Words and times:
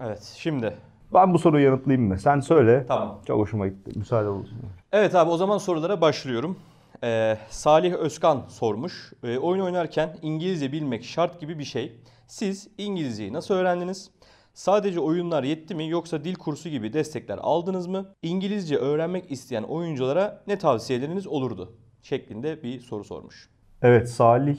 Evet 0.00 0.34
şimdi. 0.36 0.74
Ben 1.14 1.34
bu 1.34 1.38
soruyu 1.38 1.64
yanıtlayayım 1.64 2.08
mı? 2.08 2.18
Sen 2.18 2.40
söyle. 2.40 2.84
Tamam. 2.88 3.20
Çok 3.26 3.38
hoşuma 3.38 3.66
gitti. 3.68 3.98
Müsaade 3.98 4.28
olsun. 4.28 4.58
Evet 4.92 5.14
abi 5.14 5.30
o 5.30 5.36
zaman 5.36 5.58
sorulara 5.58 6.00
başlıyorum. 6.00 6.56
Ee, 7.04 7.36
Salih 7.48 7.94
Özkan 7.94 8.42
sormuş. 8.48 9.12
Ee, 9.24 9.38
oyun 9.38 9.64
oynarken 9.64 10.16
İngilizce 10.22 10.72
bilmek 10.72 11.04
şart 11.04 11.40
gibi 11.40 11.58
bir 11.58 11.64
şey. 11.64 12.00
Siz 12.26 12.68
İngilizceyi 12.78 13.32
nasıl 13.32 13.54
öğrendiniz? 13.54 14.10
Sadece 14.54 15.00
oyunlar 15.00 15.42
yetti 15.42 15.74
mi 15.74 15.88
yoksa 15.88 16.24
dil 16.24 16.34
kursu 16.34 16.68
gibi 16.68 16.92
destekler 16.92 17.38
aldınız 17.42 17.86
mı? 17.86 18.06
İngilizce 18.22 18.76
öğrenmek 18.76 19.30
isteyen 19.30 19.62
oyunculara 19.62 20.42
ne 20.46 20.58
tavsiyeleriniz 20.58 21.26
olurdu? 21.26 21.72
Şeklinde 22.02 22.62
bir 22.62 22.80
soru 22.80 23.04
sormuş. 23.04 23.48
Evet 23.82 24.10
Salih. 24.10 24.58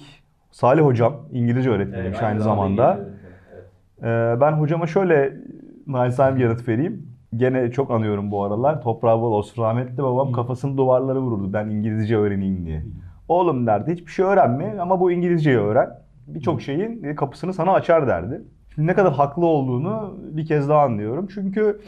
Salih 0.52 0.82
hocam 0.84 1.28
İngilizce 1.32 1.70
öğretmeniymiş 1.70 2.20
aynı 2.22 2.42
zamanda. 2.42 3.00
Ee, 3.28 3.31
ben 4.42 4.52
hocama 4.52 4.88
şöyle 4.88 5.34
naçizane 5.88 6.36
bir 6.36 6.44
yanıt 6.44 6.68
vereyim. 6.68 7.08
Gene 7.36 7.72
çok 7.72 7.92
anıyorum 7.92 8.32
bu 8.32 8.44
aralar. 8.44 8.82
Toprağı 8.82 9.22
bol 9.22 9.32
olsun. 9.32 9.64
Rahmetli 9.64 10.04
babam 10.04 10.32
kafasını 10.32 10.78
duvarlara 10.78 11.20
vururdu 11.20 11.54
ben 11.54 11.70
İngilizce 11.70 12.18
öğreneyim 12.18 12.66
diye. 12.66 12.84
Oğlum 13.28 13.68
derdi 13.68 13.92
hiçbir 13.92 14.12
şey 14.12 14.26
öğrenme 14.26 14.80
ama 14.80 15.00
bu 15.00 15.12
İngilizceyi 15.12 15.58
öğren. 15.58 15.90
Birçok 16.28 16.62
şeyin 16.62 17.16
kapısını 17.16 17.54
sana 17.54 17.72
açar 17.72 18.08
derdi. 18.08 18.42
Şimdi 18.76 18.88
ne 18.88 18.94
kadar 18.94 19.14
haklı 19.14 19.46
olduğunu 19.46 20.18
bir 20.32 20.46
kez 20.46 20.70
daha 20.70 20.82
anlıyorum. 20.82 21.28
Çünkü 21.34 21.82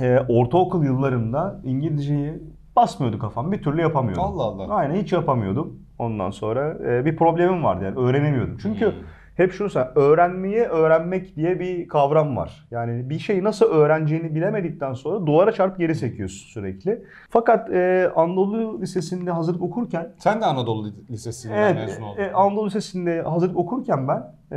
e, 0.00 0.18
ortaokul 0.28 0.84
yıllarımda 0.84 1.60
İngilizceyi 1.64 2.32
basmıyordu 2.76 3.18
kafam. 3.18 3.52
Bir 3.52 3.62
türlü 3.62 3.80
yapamıyordum. 3.80 4.22
Allah 4.22 4.42
Allah. 4.42 4.74
Aynen 4.74 4.94
hiç 4.94 5.12
yapamıyordum. 5.12 5.78
Ondan 5.98 6.30
sonra 6.30 6.78
e, 6.88 7.04
bir 7.04 7.16
problemim 7.16 7.64
vardı 7.64 7.84
yani 7.84 7.98
öğrenemiyordum. 7.98 8.58
Çünkü 8.62 8.92
hep 9.36 9.52
şunu 9.52 9.70
söyleyeyim. 9.70 9.92
Öğrenmeyi 9.96 10.60
öğrenmek 10.60 11.36
diye 11.36 11.60
bir 11.60 11.88
kavram 11.88 12.36
var. 12.36 12.66
Yani 12.70 13.10
bir 13.10 13.18
şeyi 13.18 13.44
nasıl 13.44 13.66
öğreneceğini 13.66 14.34
bilemedikten 14.34 14.94
sonra 14.94 15.26
duvara 15.26 15.52
çarp 15.52 15.78
geri 15.78 15.94
sekiyorsun 15.94 16.46
sürekli. 16.48 17.02
Fakat 17.30 17.70
e, 17.70 18.10
Anadolu 18.16 18.80
Lisesi'nde 18.80 19.30
hazırlık 19.30 19.62
okurken 19.62 20.08
Sen 20.18 20.40
de 20.40 20.44
Anadolu 20.46 20.86
Lisesi'nden 21.10 21.56
Evet, 21.56 21.74
mezun 21.76 22.02
oldun. 22.02 22.22
e, 22.22 22.30
Anadolu 22.32 22.66
Lisesi'nde 22.66 23.22
hazırlık 23.22 23.56
okurken 23.56 24.08
ben 24.08 24.22
e, 24.52 24.56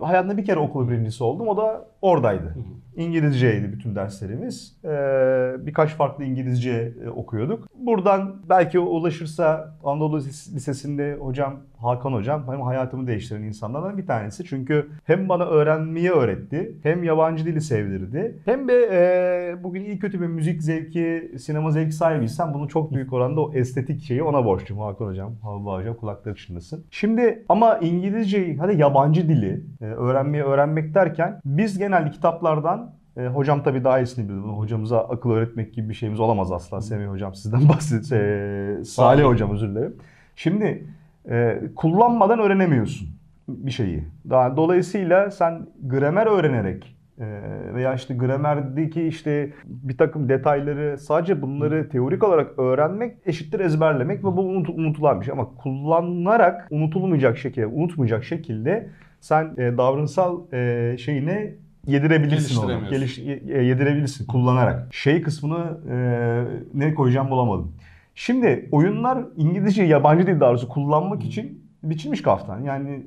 hayatımda 0.00 0.36
bir 0.36 0.44
kere 0.44 0.58
okul 0.58 0.88
birincisi 0.88 1.24
oldum. 1.24 1.48
O 1.48 1.56
da 1.56 1.84
oradaydı. 2.02 2.54
İngilizceydi 2.96 3.72
bütün 3.72 3.94
derslerimiz. 3.94 4.76
E, 4.84 4.88
birkaç 5.66 5.90
farklı 5.90 6.24
İngilizce 6.24 6.92
e, 7.04 7.08
okuyorduk. 7.08 7.68
Buradan 7.74 8.36
belki 8.48 8.78
ulaşırsa 8.78 9.74
Anadolu 9.84 10.18
Lis- 10.18 10.54
Lisesi'nde 10.54 11.16
hocam 11.20 11.56
Hakan 11.78 12.12
hocam 12.12 12.44
benim 12.48 12.60
hayatımı 12.60 13.06
değiştiren 13.06 13.42
insanlardan 13.42 13.98
bir 13.98 14.06
tanesi. 14.06 14.44
Çünkü 14.44 14.88
hem 15.04 15.28
bana 15.28 15.44
öğrenmeyi 15.44 16.10
öğretti, 16.10 16.76
hem 16.82 17.04
yabancı 17.04 17.46
dili 17.46 17.60
sevdirdi. 17.60 18.38
Hem 18.44 18.68
de 18.68 18.88
e, 18.92 19.62
bugün 19.64 19.84
iyi 19.84 19.98
kötü 19.98 20.20
bir 20.20 20.26
müzik 20.26 20.62
zevki, 20.62 21.32
sinema 21.38 21.70
zevki 21.70 21.92
sahibiysem 21.92 22.54
bunu 22.54 22.68
çok 22.68 22.94
büyük 22.94 23.12
oranda 23.12 23.40
o 23.40 23.52
estetik 23.54 24.02
şeyi 24.02 24.22
ona 24.22 24.44
borçluyum 24.44 24.82
Hakan 24.82 25.06
hocam. 25.06 25.32
Havva 25.42 25.78
hocam 25.78 25.94
kulakları 25.94 26.34
çınlasın. 26.34 26.84
Şimdi 26.90 27.44
ama 27.48 27.78
İngilizceyi 27.78 28.56
hadi 28.56 28.80
yabancı 28.80 28.99
dili 29.14 29.64
e, 29.80 29.84
öğrenmeyi 29.84 30.44
öğrenmek 30.44 30.94
derken 30.94 31.40
biz 31.44 31.78
genelde 31.78 32.10
kitaplardan 32.10 32.94
e, 33.16 33.26
hocam 33.26 33.62
tabii 33.62 33.84
daha 33.84 34.00
iyisini 34.00 34.28
bilir. 34.28 34.38
Hocamıza 34.40 35.00
akıl 35.00 35.30
öğretmek 35.30 35.74
gibi 35.74 35.88
bir 35.88 35.94
şeyimiz 35.94 36.20
olamaz 36.20 36.52
asla. 36.52 36.80
Semih 36.80 37.08
hocam 37.08 37.34
sizden 37.34 37.68
bahset. 37.68 38.12
E, 38.12 38.84
Salih 38.84 39.24
hocam 39.24 39.50
özür 39.50 39.68
dilerim. 39.68 39.96
Şimdi 40.36 40.86
e, 41.30 41.60
kullanmadan 41.76 42.38
öğrenemiyorsun 42.38 43.08
bir 43.48 43.70
şeyi. 43.70 44.04
Daha 44.30 44.56
dolayısıyla 44.56 45.30
sen 45.30 45.66
gramer 45.82 46.26
öğrenerek 46.26 46.96
veya 47.74 47.94
işte 47.94 48.14
gramerdeki 48.14 49.02
işte 49.02 49.52
bir 49.64 49.96
takım 49.96 50.28
detayları 50.28 50.98
sadece 50.98 51.42
bunları 51.42 51.88
teorik 51.88 52.24
olarak 52.24 52.58
öğrenmek 52.58 53.16
eşittir 53.26 53.60
ezberlemek 53.60 54.18
ve 54.18 54.36
bu 54.36 54.40
unut, 54.40 54.68
unutulan 54.68 55.20
bir 55.20 55.24
şey. 55.24 55.32
Ama 55.32 55.54
kullanarak 55.54 56.68
unutulmayacak 56.70 57.38
şekilde, 57.38 57.66
unutmayacak 57.66 58.24
şekilde 58.24 58.88
sen 59.20 59.54
e, 59.58 59.78
davranışsal 59.78 60.52
e, 60.52 60.96
şeyine 60.98 61.54
yedirebilirsin 61.86 62.62
onu. 62.62 62.90
Geliş, 62.90 63.18
e, 63.18 63.22
yedirebilirsin 63.62 64.26
kullanarak. 64.26 64.94
Şey 64.94 65.22
kısmını 65.22 65.78
ne 66.74 66.94
koyacağım 66.94 67.30
bulamadım. 67.30 67.72
Şimdi 68.14 68.68
oyunlar 68.72 69.18
İngilizce 69.36 69.82
yabancı 69.82 70.26
dil 70.26 70.40
daha 70.40 70.54
kullanmak 70.56 71.24
için 71.24 71.69
biçilmiş 71.82 72.22
kaftan. 72.22 72.62
Yani 72.62 73.06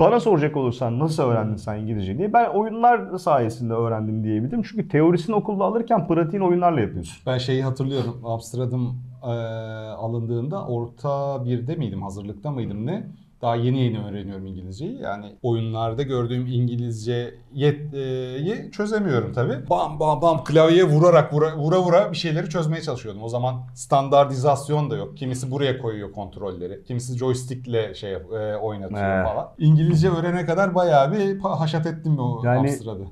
bana 0.00 0.20
soracak 0.20 0.56
olursan 0.56 0.98
nasıl 0.98 1.22
öğrendin 1.22 1.56
sen 1.56 1.78
İngilizce 1.78 2.18
diye 2.18 2.32
ben 2.32 2.50
oyunlar 2.50 3.18
sayesinde 3.18 3.74
öğrendim 3.74 4.24
diyebilirim. 4.24 4.62
Çünkü 4.62 4.88
teorisini 4.88 5.36
okulda 5.36 5.64
alırken 5.64 6.06
pratiğini 6.06 6.44
oyunlarla 6.44 6.80
yapıyorsun. 6.80 7.16
Ben 7.26 7.38
şeyi 7.38 7.62
hatırlıyorum. 7.62 8.20
Amsterdam 8.24 8.94
e, 9.22 9.26
alındığında 9.96 10.66
orta 10.66 11.44
birde 11.44 11.74
miydim, 11.74 12.02
hazırlıkta 12.02 12.50
mıydım 12.50 12.86
ne? 12.86 13.06
Daha 13.46 13.56
yeni 13.56 13.80
yeni 13.80 14.04
öğreniyorum 14.04 14.46
İngilizceyi. 14.46 14.98
Yani 15.02 15.36
oyunlarda 15.42 16.02
gördüğüm 16.02 16.46
İngilizceyi 16.46 18.70
çözemiyorum 18.72 19.32
tabii. 19.32 19.70
Bam 19.70 20.00
bam 20.00 20.22
bam 20.22 20.44
klavyeye 20.44 20.84
vurarak 20.84 21.34
vura 21.34 21.56
vura, 21.56 21.80
vura 21.80 22.12
bir 22.12 22.16
şeyleri 22.16 22.48
çözmeye 22.48 22.82
çalışıyordum. 22.82 23.22
O 23.22 23.28
zaman 23.28 23.54
standartizasyon 23.74 24.90
da 24.90 24.96
yok. 24.96 25.16
Kimisi 25.16 25.50
buraya 25.50 25.78
koyuyor 25.78 26.12
kontrolleri. 26.12 26.84
Kimisi 26.84 27.18
joystickle 27.18 27.94
şey 27.94 28.12
e, 28.12 28.56
oynatıyor 28.56 29.20
He. 29.20 29.24
falan. 29.24 29.48
İngilizce 29.58 30.10
öğrenene 30.10 30.46
kadar 30.46 30.74
bayağı 30.74 31.12
bir 31.12 31.38
haşat 31.40 31.86
ettim 31.86 32.18
o 32.18 32.42
Yani- 32.44 32.58
Amsterdam'ı. 32.58 33.06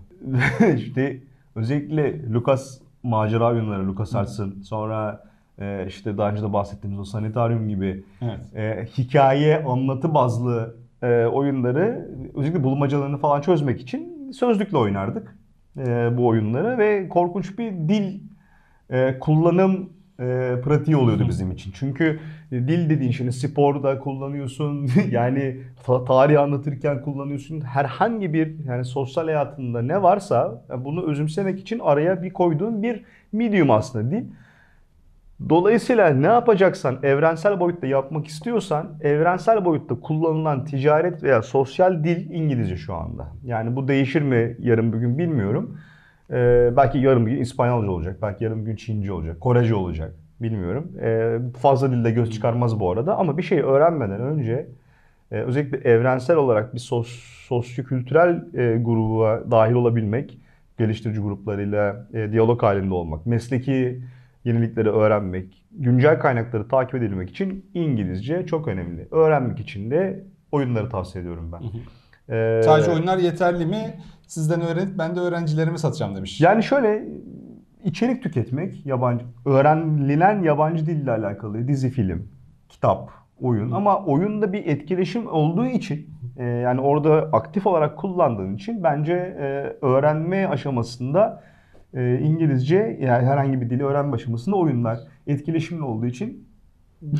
işte 0.76 1.20
özellikle 1.54 2.32
Lucas 2.32 2.78
macera 3.02 3.50
oyunları, 3.50 3.88
Lucas 3.88 4.14
Arts'ın 4.14 4.62
sonra 4.62 5.24
e, 5.60 5.84
işte 5.88 6.19
daha 6.19 6.31
önce 6.31 6.42
de 6.42 6.53
bahsettiğimiz 6.53 7.00
o 7.00 7.04
Sanitarium 7.04 7.69
gibi 7.69 8.04
Evet. 8.22 8.41
e, 8.56 8.87
hikaye 8.98 9.65
anlatı 9.65 10.15
bazlı 10.15 10.76
e, 11.03 11.25
oyunları 11.25 12.09
özellikle 12.34 12.65
bulmacalarını 12.65 13.19
falan 13.19 13.41
çözmek 13.41 13.81
için 13.81 14.31
sözlükle 14.32 14.76
oynardık 14.78 15.37
e, 15.78 16.16
bu 16.16 16.26
oyunları 16.26 16.78
ve 16.78 17.09
korkunç 17.09 17.59
bir 17.59 17.72
dil 17.72 18.20
e, 18.91 19.19
kullanım 19.19 19.91
e, 20.20 20.25
pratiği 20.64 20.97
oluyordu 20.97 21.25
bizim 21.28 21.50
için. 21.50 21.72
Çünkü 21.75 22.20
dil 22.50 22.91
dediğin 22.91 23.10
şimdi 23.10 23.32
sporda 23.32 23.98
kullanıyorsun 23.98 24.88
yani 25.10 25.56
ta- 25.87 26.04
tarih 26.04 26.41
anlatırken 26.41 27.03
kullanıyorsun. 27.03 27.60
Herhangi 27.60 28.32
bir 28.34 28.64
yani 28.66 28.84
sosyal 28.84 29.25
hayatında 29.25 29.82
ne 29.82 30.03
varsa 30.03 30.62
bunu 30.78 31.10
özümsemek 31.10 31.60
için 31.60 31.78
araya 31.78 32.22
bir 32.22 32.31
koyduğun 32.31 32.82
bir 32.82 33.04
medium 33.32 33.70
aslında 33.70 34.10
dil. 34.10 34.25
Dolayısıyla 35.49 36.10
ne 36.10 36.27
yapacaksan 36.27 36.99
evrensel 37.03 37.60
boyutta 37.60 37.87
yapmak 37.87 38.27
istiyorsan 38.27 38.91
evrensel 39.00 39.65
boyutta 39.65 40.00
kullanılan 40.00 40.65
ticaret 40.65 41.22
veya 41.22 41.43
sosyal 41.43 42.05
dil 42.05 42.31
İngilizce 42.31 42.77
şu 42.77 42.94
anda. 42.94 43.28
Yani 43.44 43.77
bu 43.77 43.88
değişir 43.88 44.22
mi 44.22 44.56
yarın 44.59 44.93
bir 44.93 44.99
gün 44.99 45.19
bilmiyorum. 45.19 45.78
Ee, 46.31 46.71
belki 46.77 46.99
yarın 46.99 47.27
bir 47.27 47.32
gün 47.32 47.41
İspanyolca 47.41 47.91
olacak, 47.91 48.16
belki 48.22 48.44
yarın 48.44 48.60
bir 48.60 48.66
gün 48.66 48.77
Çince 48.77 49.12
olacak, 49.12 49.41
Korece 49.41 49.75
olacak 49.75 50.15
bilmiyorum. 50.41 50.93
Ee, 51.03 51.38
fazla 51.61 51.93
dilde 51.93 52.11
göz 52.11 52.31
çıkarmaz 52.31 52.81
bu 52.81 52.91
arada 52.91 53.16
ama 53.16 53.38
bir 53.38 53.43
şey 53.43 53.61
öğrenmeden 53.61 54.21
önce 54.21 54.66
e, 55.32 55.37
özellikle 55.37 55.91
evrensel 55.91 56.37
olarak 56.37 56.75
bir 56.75 56.78
sos, 56.78 57.09
sosyokültürel 57.49 58.44
e, 58.55 58.76
gruba 58.76 59.50
dahil 59.50 59.75
olabilmek, 59.75 60.38
geliştirici 60.78 61.21
gruplarıyla 61.21 62.06
e, 62.15 62.32
diyalog 62.32 62.62
halinde 62.62 62.94
olmak, 62.94 63.26
mesleki 63.26 64.00
yenilikleri 64.44 64.91
öğrenmek, 64.91 65.66
güncel 65.71 66.19
kaynakları 66.19 66.69
takip 66.69 66.94
edilmek 66.94 67.31
için 67.31 67.71
İngilizce 67.75 68.47
çok 68.47 68.69
önemli. 68.69 69.09
Öğrenmek 69.10 69.60
için 69.60 69.91
de 69.91 70.25
oyunları 70.53 70.88
tavsiye 70.88 71.22
ediyorum 71.22 71.53
ben. 71.53 71.62
Ee, 72.34 72.62
Sadece 72.65 72.91
oyunlar 72.91 73.19
yeterli 73.19 73.66
mi? 73.66 73.94
Sizden 74.27 74.60
öğrenip 74.60 74.99
ben 74.99 75.16
de 75.16 75.21
öğrencilerime 75.21 75.78
satacağım 75.78 76.16
demiş. 76.16 76.41
Yani 76.41 76.62
şöyle 76.62 77.05
içerik 77.85 78.23
tüketmek, 78.23 78.87
yabancı 78.87 79.25
öğrenilen 79.46 80.43
yabancı 80.43 80.87
dille 80.87 81.11
alakalı 81.11 81.69
dizi, 81.69 81.90
film, 81.90 82.29
kitap, 82.69 83.11
oyun 83.40 83.70
ama 83.70 84.05
oyunda 84.05 84.52
bir 84.52 84.67
etkileşim 84.67 85.26
olduğu 85.26 85.67
için 85.67 86.11
e, 86.37 86.44
yani 86.44 86.81
orada 86.81 87.12
aktif 87.32 87.67
olarak 87.67 87.99
kullandığın 87.99 88.55
için 88.55 88.82
bence 88.82 89.12
e, 89.12 89.76
öğrenme 89.87 90.47
aşamasında 90.47 91.43
İngilizce 92.00 92.99
yani 93.00 93.26
herhangi 93.26 93.61
bir 93.61 93.70
dili 93.70 93.85
öğrenme 93.85 94.14
aşamasında 94.14 94.56
oyunlar 94.56 94.99
etkileşimli 95.26 95.82
olduğu 95.82 96.06
için 96.06 96.49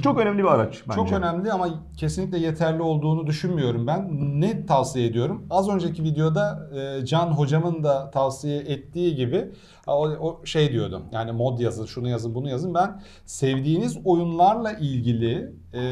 çok 0.02 0.19
önemli 0.19 0.38
bir 0.38 0.48
araç 0.48 0.82
bence. 0.88 0.94
Çok 0.94 1.12
önemli 1.12 1.52
ama 1.52 1.69
kesinlikle 1.96 2.38
yeterli 2.38 2.82
olduğunu 2.82 3.26
düşünmüyorum 3.26 3.86
ben. 3.86 4.08
Ne 4.40 4.66
tavsiye 4.66 5.06
ediyorum? 5.06 5.46
Az 5.50 5.69
önceki 5.69 6.02
videoda 6.02 6.69
e, 6.75 7.06
Can 7.06 7.26
hocamın 7.26 7.84
da 7.84 8.10
tavsiye 8.10 8.58
ettiği 8.58 9.16
gibi 9.16 9.50
o, 9.86 10.40
şey 10.44 10.72
diyordum. 10.72 11.02
Yani 11.12 11.32
mod 11.32 11.58
yazın, 11.58 11.86
şunu 11.86 12.08
yazın, 12.08 12.34
bunu 12.34 12.48
yazın. 12.48 12.75
Ben 12.75 13.02
sevdiğiniz 13.26 13.98
oyunlarla 14.04 14.72
ilgili 14.72 15.52
e, 15.75 15.82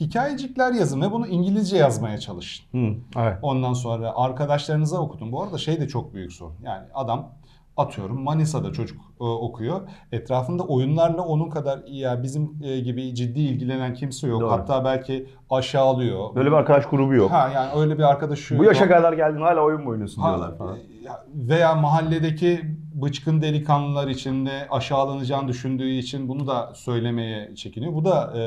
hikayecikler 0.00 0.72
yazın 0.72 1.02
ve 1.02 1.12
bunu 1.12 1.26
İngilizce 1.26 1.76
yazmaya 1.76 2.18
çalışın. 2.18 2.66
Hı, 2.72 2.94
evet. 3.16 3.38
Ondan 3.42 3.72
sonra 3.72 4.12
arkadaşlarınıza 4.16 4.98
okutun. 4.98 5.32
Bu 5.32 5.42
arada 5.42 5.58
şey 5.58 5.80
de 5.80 5.88
çok 5.88 6.14
büyük 6.14 6.32
sorun. 6.32 6.54
Yani 6.64 6.86
adam 6.94 7.32
atıyorum 7.78 8.22
Manisa'da 8.22 8.72
çocuk 8.72 9.00
e, 9.20 9.24
okuyor. 9.24 9.80
Etrafında 10.12 10.62
oyunlarla 10.62 11.22
onun 11.22 11.50
kadar 11.50 11.80
ya 11.86 12.22
bizim 12.22 12.58
e, 12.62 12.80
gibi 12.80 13.14
ciddi 13.14 13.40
ilgilenen 13.40 13.94
kimse 13.94 14.28
yok. 14.28 14.40
Doğru. 14.40 14.50
Hatta 14.50 14.84
belki 14.84 15.26
aşağılıyor. 15.50 16.34
Böyle 16.34 16.48
bir 16.50 16.56
arkadaş 16.56 16.86
grubu 16.86 17.14
yok. 17.14 17.30
Ha 17.30 17.50
yani 17.54 17.80
öyle 17.80 17.98
bir 17.98 18.02
arkadaşı 18.02 18.58
Bu 18.58 18.64
yaşa 18.64 18.84
yok. 18.84 18.94
kadar 18.94 19.12
geldin 19.12 19.40
hala 19.40 19.60
oyun 19.60 19.82
mu 19.82 19.90
oynuyorsun 19.90 20.22
Ha, 20.22 20.28
diyorlar 20.28 20.58
falan. 20.58 20.76
ya- 21.04 21.24
veya 21.34 21.74
mahalledeki 21.74 22.60
bıçkın 22.94 23.42
delikanlılar 23.42 24.08
içinde 24.08 24.66
aşağılanacağını 24.70 25.48
düşündüğü 25.48 25.88
için 25.90 26.28
bunu 26.28 26.46
da 26.46 26.72
söylemeye 26.74 27.54
çekiniyor. 27.54 27.94
Bu 27.94 28.04
da 28.04 28.32
e, 28.36 28.42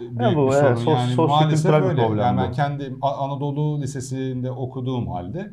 büyük 0.00 0.20
Ya 0.20 0.36
bu, 0.36 0.46
bir 0.50 0.52
evet, 0.52 0.78
sorun. 0.78 0.90
sos- 0.92 0.98
yani 0.98 1.12
sosyo-kültürel 1.14 1.28
maalesef 1.28 1.72
bir 1.72 1.88
öyle. 1.88 2.06
problem 2.06 2.24
Yani 2.24 2.38
bu. 2.38 2.42
ben 2.42 2.52
kendi 2.52 2.94
Anadolu 3.02 3.80
Lisesi'nde 3.80 4.50
okuduğum 4.50 5.08
halde 5.08 5.50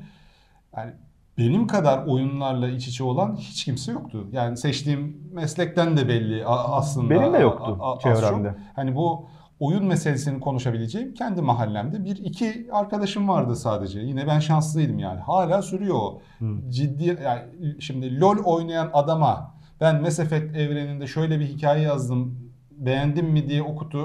yani 0.78 0.92
benim 1.40 1.68
kadar 1.68 2.06
oyunlarla 2.08 2.70
iç 2.70 2.88
içe 2.88 3.04
olan 3.04 3.36
hiç 3.36 3.66
kimse 3.66 3.92
yoktu. 3.92 4.28
Yani 4.32 4.58
seçtiğim 4.58 5.18
meslekten 5.34 5.98
de 5.98 6.08
belli 6.08 6.46
a- 6.46 6.76
aslında. 6.78 7.10
Benim 7.10 7.34
de 7.34 7.38
a- 7.38 7.42
yoktu 7.42 7.78
a- 7.82 7.94
az 7.94 8.00
çevremde. 8.02 8.56
Hani 8.76 8.96
bu 8.96 9.26
oyun 9.60 9.86
meselesini 9.86 10.40
konuşabileceğim 10.40 11.14
kendi 11.14 11.42
mahallemde 11.42 12.06
bir 12.06 12.18
iki 12.18 12.68
arkadaşım 12.72 13.28
vardı 13.28 13.56
sadece. 13.56 14.00
Yine 14.00 14.28
ben 14.28 14.40
şanslıydım 14.40 15.00
yani. 15.00 15.20
Hala 15.20 15.62
sürüyor 15.62 15.96
o. 15.96 16.22
Ciddi 16.70 17.18
yani 17.24 17.42
şimdi 17.80 18.20
LoL 18.20 18.38
oynayan 18.46 18.90
adama 18.94 19.52
ben 19.82 20.02
Mass 20.02 20.20
Effect 20.20 20.56
evreninde 20.58 21.08
şöyle 21.08 21.40
bir 21.40 21.46
hikaye 21.48 21.82
yazdım 21.84 22.50
beğendim 22.72 23.26
mi 23.30 23.50
diye 23.50 23.64
okutu, 23.64 24.00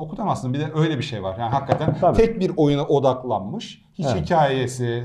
okutamazsın. 0.00 0.54
Bir 0.54 0.60
de 0.60 0.66
öyle 0.74 0.98
bir 0.98 1.02
şey 1.02 1.22
var. 1.22 1.36
Yani 1.38 1.50
hakikaten 1.50 1.96
Tabii. 2.00 2.16
tek 2.16 2.40
bir 2.40 2.52
oyuna 2.56 2.82
odaklanmış. 2.84 3.82
Hiç 3.94 4.06
Evet. 4.12 4.24
hikayesi 4.24 5.04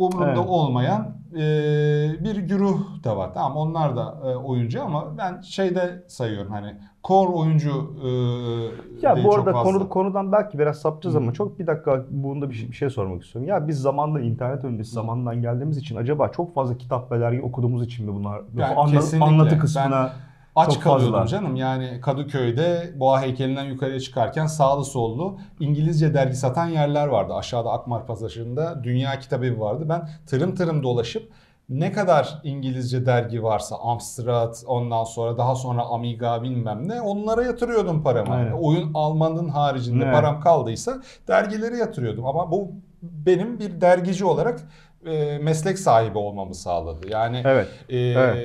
umurunda 0.00 0.30
Evet. 0.30 0.48
olmayan 0.48 1.16
e, 1.32 1.40
bir 2.24 2.36
güruh 2.36 3.04
da 3.04 3.16
var. 3.16 3.30
Tamam 3.34 3.56
onlar 3.56 3.96
da 3.96 4.16
e, 4.24 4.36
oyuncu 4.36 4.82
ama 4.82 5.18
ben 5.18 5.40
şeyde 5.40 6.04
sayıyorum 6.08 6.52
hani 6.52 6.74
core 7.04 7.28
oyuncu 7.32 7.70
e, 8.04 8.08
Ya 9.06 9.24
bu 9.24 9.34
arada 9.34 9.52
konu, 9.52 9.88
konudan 9.88 10.32
belki 10.32 10.58
biraz 10.58 10.78
sapacağız 10.80 11.16
ama 11.16 11.32
çok 11.32 11.58
bir 11.58 11.66
dakika 11.66 12.04
bunda 12.10 12.50
bir 12.50 12.54
şey, 12.54 12.68
bir 12.68 12.76
şey 12.76 12.90
sormak 12.90 13.22
istiyorum. 13.24 13.48
Ya 13.48 13.68
biz 13.68 13.80
zamanla 13.80 14.20
internet 14.20 14.64
öncesi 14.64 14.90
zamandan 14.90 15.42
geldiğimiz 15.42 15.76
için 15.78 15.96
acaba 15.96 16.28
çok 16.28 16.54
fazla 16.54 16.78
kitap 16.78 17.12
ve 17.12 17.20
dergi 17.20 17.42
okuduğumuz 17.42 17.82
için 17.84 18.06
mi 18.06 18.14
bunlar 18.14 18.42
Yani 18.56 18.74
Anla- 18.74 19.24
anlatı 19.24 19.50
Ben 19.50 19.58
kısmına 19.58 20.12
Aç 20.56 20.72
çok 20.74 20.82
kalıyordum 20.82 21.18
fazla. 21.18 21.26
canım. 21.36 21.56
Yani 21.56 22.00
Kadıköy'de 22.00 22.92
Boğa 22.96 23.22
heykelinden 23.22 23.64
yukarıya 23.64 24.00
çıkarken 24.00 24.46
sağlı 24.46 24.84
sollu 24.84 25.38
İngilizce 25.60 26.14
dergi 26.14 26.36
satan 26.36 26.66
yerler 26.66 27.06
vardı. 27.06 27.34
Aşağıda 27.34 27.70
Akmar 27.72 28.06
Pasajı'nda 28.06 28.84
Dünya 28.84 29.18
Kitabevi 29.18 29.60
vardı. 29.60 29.86
Ben 29.88 30.08
tırım 30.26 30.54
tırım 30.54 30.82
dolaşıp 30.82 31.32
ne 31.68 31.92
kadar 31.92 32.40
İngilizce 32.44 33.06
dergi 33.06 33.42
varsa 33.42 33.76
Amstrad 33.76 34.54
ondan 34.66 35.04
sonra 35.04 35.38
daha 35.38 35.54
sonra 35.54 35.82
Amiga 35.82 36.42
bilmem 36.42 36.88
ne 36.88 37.00
onlara 37.00 37.42
yatırıyordum 37.42 38.02
paramı. 38.02 38.34
Aynen. 38.34 38.52
Oyun 38.52 38.90
almanın 38.94 39.48
haricinde 39.48 40.04
Evet. 40.04 40.14
param 40.14 40.40
kaldıysa 40.40 41.00
dergileri 41.28 41.76
yatırıyordum. 41.76 42.26
Ama 42.26 42.50
bu 42.50 42.70
benim 43.02 43.58
bir 43.58 43.80
dergici 43.80 44.24
olarak 44.24 44.60
e, 45.06 45.38
meslek 45.38 45.78
sahibi 45.78 46.18
olmamı 46.18 46.54
sağladı. 46.54 47.08
Yani 47.10 47.42
Evet. 47.44 47.68
e, 47.88 47.98
Evet. 47.98 48.36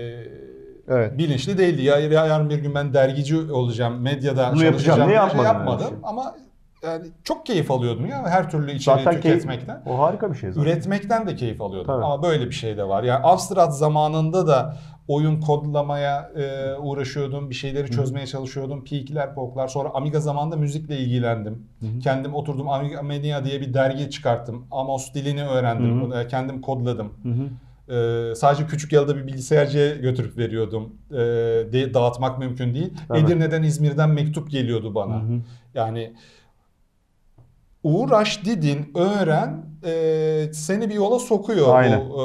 Evet. 0.90 1.18
bilinçli 1.18 1.58
değildi. 1.58 1.82
Ya, 1.82 2.00
ya 2.00 2.26
yarın 2.26 2.50
bir 2.50 2.58
gün 2.58 2.76
ben 2.76 2.94
dergici 2.94 3.52
olacağım, 3.52 4.02
medyada 4.02 4.52
Bunu 4.54 4.62
çalışacağım 4.62 5.00
yapacağım. 5.00 5.30
Ne 5.30 5.36
şey 5.36 5.44
yapmadım. 5.46 5.86
öyle 5.86 5.96
bir 5.96 6.02
şey? 6.02 6.10
Ama 6.10 6.36
yani 6.84 7.06
çok 7.24 7.46
keyif 7.46 7.72
alıyordum 7.72 8.06
ya 8.06 8.28
her 8.28 8.50
türlü 8.52 8.72
içeriği 8.72 9.04
Zaten 9.04 9.22
keyif, 9.22 9.42
tüketmekten. 9.42 9.82
o 9.86 10.00
harika 10.00 10.32
bir 10.32 10.38
şey 10.38 10.52
zaten. 10.52 10.68
Üretmekten 10.70 11.28
de 11.28 11.36
keyif 11.36 11.62
alıyordum. 11.62 11.88
Tabii. 11.94 12.06
Ama 12.06 12.24
böyle 12.24 12.46
bir 12.46 12.52
şey 12.52 12.78
de 12.78 12.88
var. 12.88 13.04
Yani 13.04 13.24
Amstrad 13.24 13.72
zamanında 13.72 14.48
da 14.48 14.78
oyun 15.08 15.42
kodlamaya 15.42 16.32
e, 16.36 16.74
uğraşıyordum. 16.76 17.50
Bir 17.50 17.56
şeyleri 17.56 17.92
çözmeye 17.92 18.28
çalışıyordum. 18.28 18.80
P2'ler, 18.86 19.34
POK'lar. 19.34 19.68
Sonra 19.68 19.90
Amiga 19.94 20.20
zamanında 20.20 20.56
müzikle 20.56 20.98
ilgilendim. 20.98 21.68
Kendim 22.04 22.36
oturdum 22.36 22.70
Amiga 22.70 23.02
Mania 23.02 23.46
diye 23.46 23.62
bir 23.62 23.74
dergi 23.74 24.10
çıkarttım. 24.10 24.66
Amos 24.72 25.14
dilini 25.14 25.44
öğrendim. 25.48 26.14
E, 26.14 26.28
Kendim 26.28 26.62
kodladım. 26.62 27.14
Hı 27.24 27.30
Ee, 27.90 28.34
sadece 28.36 28.68
küçük 28.68 28.94
yalıda 28.94 29.16
bir 29.18 29.28
bilgisayarcıya 29.28 29.96
götürüp 29.96 30.38
veriyordum. 30.38 30.96
Ee, 31.12 31.16
de, 31.74 31.94
dağıtmak 31.94 32.40
mümkün 32.40 32.74
değil. 32.74 32.94
Tabii. 33.08 33.20
Edirne'den 33.20 33.64
İzmir'den 33.64 34.10
mektup 34.10 34.52
geliyordu 34.52 34.96
bana. 34.96 35.16
Hı 35.16 35.26
hı. 35.28 35.40
Yani 35.74 36.14
uğraş, 37.84 38.46
didin, 38.46 38.92
öğren 38.96 39.66
e, 39.86 40.54
seni 40.54 40.90
bir 40.90 40.96
yola 40.96 41.20
sokuyor 41.20 41.76
Aynen. 41.76 42.10
bu 42.10 42.22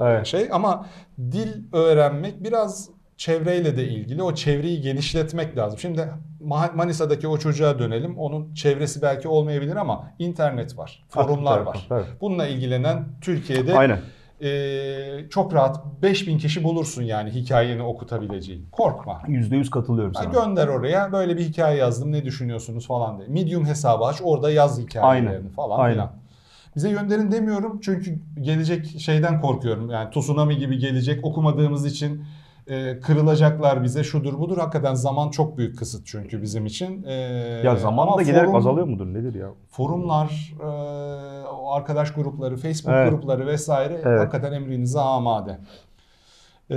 e, 0.00 0.04
Evet. 0.04 0.26
şey. 0.26 0.48
Ama 0.52 0.86
dil 1.18 1.48
öğrenmek 1.72 2.44
biraz 2.44 2.90
çevreyle 3.16 3.76
de 3.76 3.88
ilgili. 3.88 4.22
O 4.22 4.34
çevreyi 4.34 4.80
genişletmek 4.80 5.56
lazım. 5.56 5.78
Şimdi 5.78 6.08
Ma- 6.44 6.76
Manisa'daki 6.76 7.28
o 7.28 7.38
çocuğa 7.38 7.78
dönelim. 7.78 8.18
Onun 8.18 8.54
çevresi 8.54 9.02
belki 9.02 9.28
olmayabilir 9.28 9.76
ama 9.76 10.10
internet 10.18 10.78
var, 10.78 11.04
forumlar 11.08 11.60
var. 11.60 11.88
Bununla 12.20 12.46
ilgilenen 12.46 13.04
Türkiye'de 13.20 13.74
Aynen. 13.78 14.00
Ee, 14.42 15.24
çok 15.30 15.54
rahat 15.54 15.80
5000 16.02 16.38
kişi 16.38 16.64
bulursun 16.64 17.02
yani 17.02 17.30
hikayeni 17.30 17.82
okutabileceğin. 17.82 18.66
Korkma. 18.72 19.22
%100 19.28 19.70
katılıyorum 19.70 20.14
sana. 20.14 20.24
gönder 20.32 20.68
oraya 20.68 21.12
böyle 21.12 21.36
bir 21.36 21.42
hikaye 21.42 21.76
yazdım 21.76 22.12
ne 22.12 22.24
düşünüyorsunuz 22.24 22.86
falan 22.86 23.18
diye. 23.18 23.28
Medium 23.28 23.66
hesabı 23.66 24.04
aç 24.04 24.20
orada 24.22 24.50
yaz 24.50 24.78
hikayelerini 24.78 25.28
Aynen. 25.28 25.48
falan 25.48 25.80
Aynen. 25.80 25.92
filan. 25.94 26.12
Bize 26.76 26.90
gönderin 26.90 27.32
demiyorum 27.32 27.80
çünkü 27.82 28.18
gelecek 28.40 29.00
şeyden 29.00 29.40
korkuyorum. 29.40 29.90
Yani 29.90 30.10
tsunami 30.10 30.56
gibi 30.56 30.78
gelecek 30.78 31.24
okumadığımız 31.24 31.86
için 31.86 32.24
e, 32.66 33.00
kırılacaklar 33.00 33.82
bize 33.82 34.04
şudur 34.04 34.38
budur. 34.38 34.58
Hakikaten 34.58 34.94
zaman 34.94 35.30
çok 35.30 35.58
büyük 35.58 35.78
kısıt 35.78 36.06
çünkü 36.06 36.42
bizim 36.42 36.66
için. 36.66 37.02
E, 37.02 37.12
Ya 37.64 37.76
zaman 37.76 38.06
ama 38.06 38.18
da 38.18 38.22
giderek 38.22 38.44
forum- 38.46 38.56
azalıyor 38.56 38.86
mudur 38.86 39.06
nedir 39.06 39.34
ya? 39.34 39.48
forumlar, 39.70 40.54
e, 40.60 40.66
o 41.48 41.72
arkadaş 41.72 42.12
grupları, 42.12 42.56
Facebook 42.56 42.94
Evet. 42.94 43.10
grupları 43.10 43.46
vesaire 43.46 44.00
Evet. 44.04 44.20
hakikaten 44.20 44.52
emrinize 44.52 45.00
amade. 45.00 45.58
E, 46.70 46.76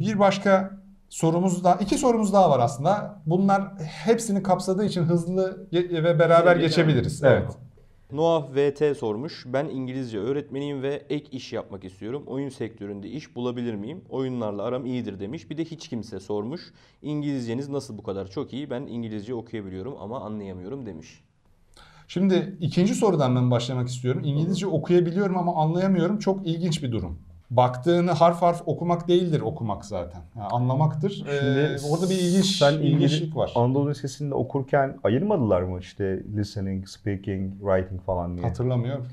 bir 0.00 0.18
başka 0.18 0.70
sorumuz 1.08 1.64
daha, 1.64 1.74
iki 1.74 1.98
sorumuz 1.98 2.32
daha 2.32 2.50
var 2.50 2.58
aslında. 2.60 3.22
Bunlar 3.26 3.62
hepsini 4.04 4.42
kapsadığı 4.42 4.84
için 4.84 5.02
hızlı 5.02 5.66
ve 5.72 6.18
beraber 6.18 6.56
geçebiliriz. 6.56 7.22
Evet. 7.24 7.50
Noah 8.12 8.54
VT 8.54 8.96
sormuş. 8.98 9.44
Ben 9.46 9.64
İngilizce 9.64 10.18
öğretmeniyim 10.18 10.82
ve 10.82 11.06
ek 11.10 11.26
iş 11.32 11.52
yapmak 11.52 11.84
istiyorum. 11.84 12.22
Oyun 12.26 12.48
sektöründe 12.48 13.08
iş 13.08 13.36
bulabilir 13.36 13.74
miyim? 13.74 14.04
Oyunlarla 14.08 14.62
aram 14.62 14.86
iyidir 14.86 15.20
demiş. 15.20 15.50
Bir 15.50 15.56
de 15.56 15.64
hiç 15.64 15.88
kimse 15.88 16.20
sormuş. 16.20 16.60
İngilizceniz 17.02 17.68
nasıl 17.68 17.98
bu 17.98 18.02
kadar 18.02 18.30
çok 18.30 18.52
iyi? 18.52 18.70
Ben 18.70 18.82
İngilizce 18.82 19.34
okuyabiliyorum 19.34 19.94
ama 20.00 20.20
anlayamıyorum 20.20 20.86
demiş. 20.86 21.24
Şimdi 22.08 22.56
ikinci 22.60 22.94
sorudan 22.94 23.36
ben 23.36 23.50
başlamak 23.50 23.88
istiyorum. 23.88 24.22
İngilizce 24.24 24.66
okuyabiliyorum 24.66 25.38
ama 25.38 25.54
anlayamıyorum. 25.62 26.18
Çok 26.18 26.46
ilginç 26.46 26.82
bir 26.82 26.92
durum. 26.92 27.18
Baktığını 27.56 28.10
harf 28.10 28.42
harf 28.42 28.62
okumak 28.66 29.08
değildir 29.08 29.40
okumak 29.40 29.84
zaten. 29.84 30.20
Yani 30.36 30.46
anlamaktır. 30.46 31.24
Ee, 31.26 31.76
orada 31.90 32.10
bir 32.10 32.14
ilginç 32.14 32.46
sen 32.46 32.72
ilginçlik 32.72 33.36
var. 33.36 33.52
Anadolu 33.54 33.90
Lisesi'nde 33.90 34.34
okurken 34.34 34.98
ayırmadılar 35.04 35.62
mı 35.62 35.78
işte 35.80 36.22
listening, 36.36 36.88
speaking, 36.88 37.52
writing 37.60 38.02
falan 38.02 38.36
diye? 38.36 38.46
Hatırlamıyorum. 38.46 39.06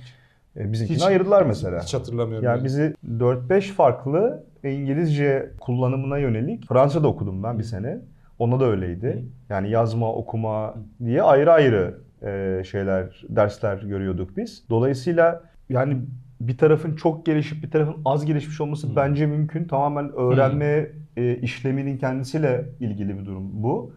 E, 0.58 0.72
bizimkini 0.72 0.98
Hiç- 0.98 1.04
ayırdılar 1.04 1.44
mesela. 1.44 1.84
Hiç 1.84 1.94
hatırlamıyorum. 1.94 2.46
Yani 2.46 2.58
yani. 2.58 2.66
bizi 2.66 2.96
4-5 3.20 3.62
farklı 3.62 4.44
İngilizce 4.64 5.52
kullanımına 5.60 6.18
yönelik 6.18 6.68
Fransa'da 6.68 7.08
okudum 7.08 7.44
ben 7.44 7.60
bir 7.60 7.64
sene. 7.64 8.00
Ona 8.40 8.60
da 8.60 8.66
öyleydi. 8.66 9.26
Yani 9.50 9.70
yazma, 9.70 10.14
okuma 10.14 10.74
diye 11.06 11.24
ayrı 11.24 11.52
ayrı 11.52 11.98
e, 12.22 12.64
şeyler, 12.64 13.24
dersler 13.30 13.78
görüyorduk 13.78 14.38
biz. 14.38 14.64
Dolayısıyla 14.70 15.44
yani 15.70 15.98
bir 16.40 16.58
tarafın 16.58 16.96
çok 16.96 17.26
gelişip 17.26 17.64
bir 17.64 17.72
tarafın 17.72 17.96
az 18.06 18.26
gelişmiş 18.26 18.62
olması 18.62 18.96
bence 18.96 19.26
mümkün. 19.26 19.64
Tamamen 19.64 20.12
öğrenme 20.16 20.88
e, 21.18 21.36
işleminin 21.36 21.98
kendisiyle 21.98 22.66
ilgili 22.80 23.20
bir 23.20 23.26
durum 23.26 23.64
bu. 23.64 23.92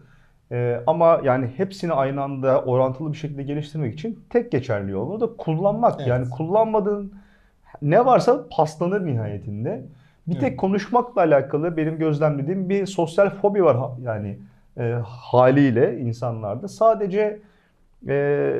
E, 0.51 0.81
ama 0.87 1.21
yani 1.23 1.47
hepsini 1.57 1.93
aynı 1.93 2.21
anda 2.23 2.61
orantılı 2.61 3.11
bir 3.13 3.17
şekilde 3.17 3.43
geliştirmek 3.43 3.93
için 3.93 4.19
tek 4.29 4.51
geçerli 4.51 4.91
yol 4.91 5.11
o 5.11 5.21
da 5.21 5.27
kullanmak. 5.37 5.95
Evet. 5.97 6.07
Yani 6.07 6.29
kullanmadığın 6.29 7.13
ne 7.81 8.05
varsa 8.05 8.45
paslanır 8.51 9.05
nihayetinde. 9.05 9.85
Bir 10.27 10.33
Evet. 10.33 10.41
tek 10.41 10.59
konuşmakla 10.59 11.21
alakalı 11.21 11.77
benim 11.77 11.97
gözlemlediğim 11.97 12.69
bir 12.69 12.85
sosyal 12.85 13.29
fobi 13.29 13.63
var 13.63 13.77
yani 14.03 14.39
e, 14.77 14.93
haliyle 15.05 15.99
insanlarda 15.99 16.67
sadece 16.67 17.39
e, 18.07 18.13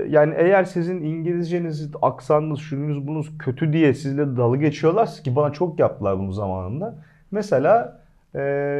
yani 0.09 0.33
eğer 0.37 0.63
sizin 0.63 1.01
İngilizceniz, 1.01 1.91
aksanınız, 2.01 2.59
şununuz 2.59 3.07
bunuz 3.07 3.37
kötü 3.37 3.73
diye 3.73 3.93
sizle 3.93 4.37
dalga 4.37 4.57
geçiyorlarsa 4.57 5.23
ki 5.23 5.35
bana 5.35 5.53
çok 5.53 5.79
yaptılar 5.79 6.19
bunu 6.19 6.31
zamanında. 6.31 6.95
Mesela 7.31 7.99
e, 8.35 8.39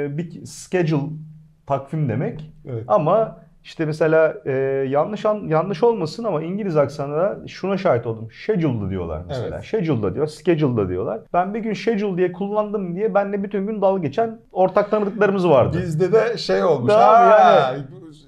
bir 0.10 0.46
schedule 0.46 1.01
takvim 1.67 2.10
demek 2.10 2.51
Evet. 2.70 2.84
ama 2.88 3.43
işte 3.63 3.86
mesela 3.86 4.36
e, 4.46 4.51
yanlış 4.89 5.25
an, 5.25 5.48
yanlış 5.48 5.84
olmasın 5.84 6.24
ama 6.24 6.43
İngiliz 6.43 6.77
aksanında 6.77 7.48
şuna 7.48 7.77
şahit 7.77 8.08
oldum. 8.08 8.27
Schedule'da 8.32 8.89
diyorlar 8.89 9.22
mesela. 9.27 9.55
Evet. 9.55 9.63
Schedule'da 9.63 10.15
diyor, 10.15 10.27
schedule'da 10.27 10.89
diyorlar. 10.89 11.20
Ben 11.34 11.53
bir 11.53 11.60
gün 11.60 11.74
schedule 11.74 12.17
diye 12.17 12.32
kullandım 12.32 12.96
diye 12.96 13.15
benle 13.15 13.43
bütün 13.43 13.67
gün 13.67 13.82
dalga 13.82 14.01
geçen 14.01 14.39
ortak 14.51 14.91
tanıdıklarımız 14.91 15.50
vardı. 15.50 15.77
Bizde 15.82 16.12
de 16.12 16.38
şey 16.38 16.63
olmuş. 16.63 16.93
Tamam, 16.93 17.15
ha, 17.15 17.75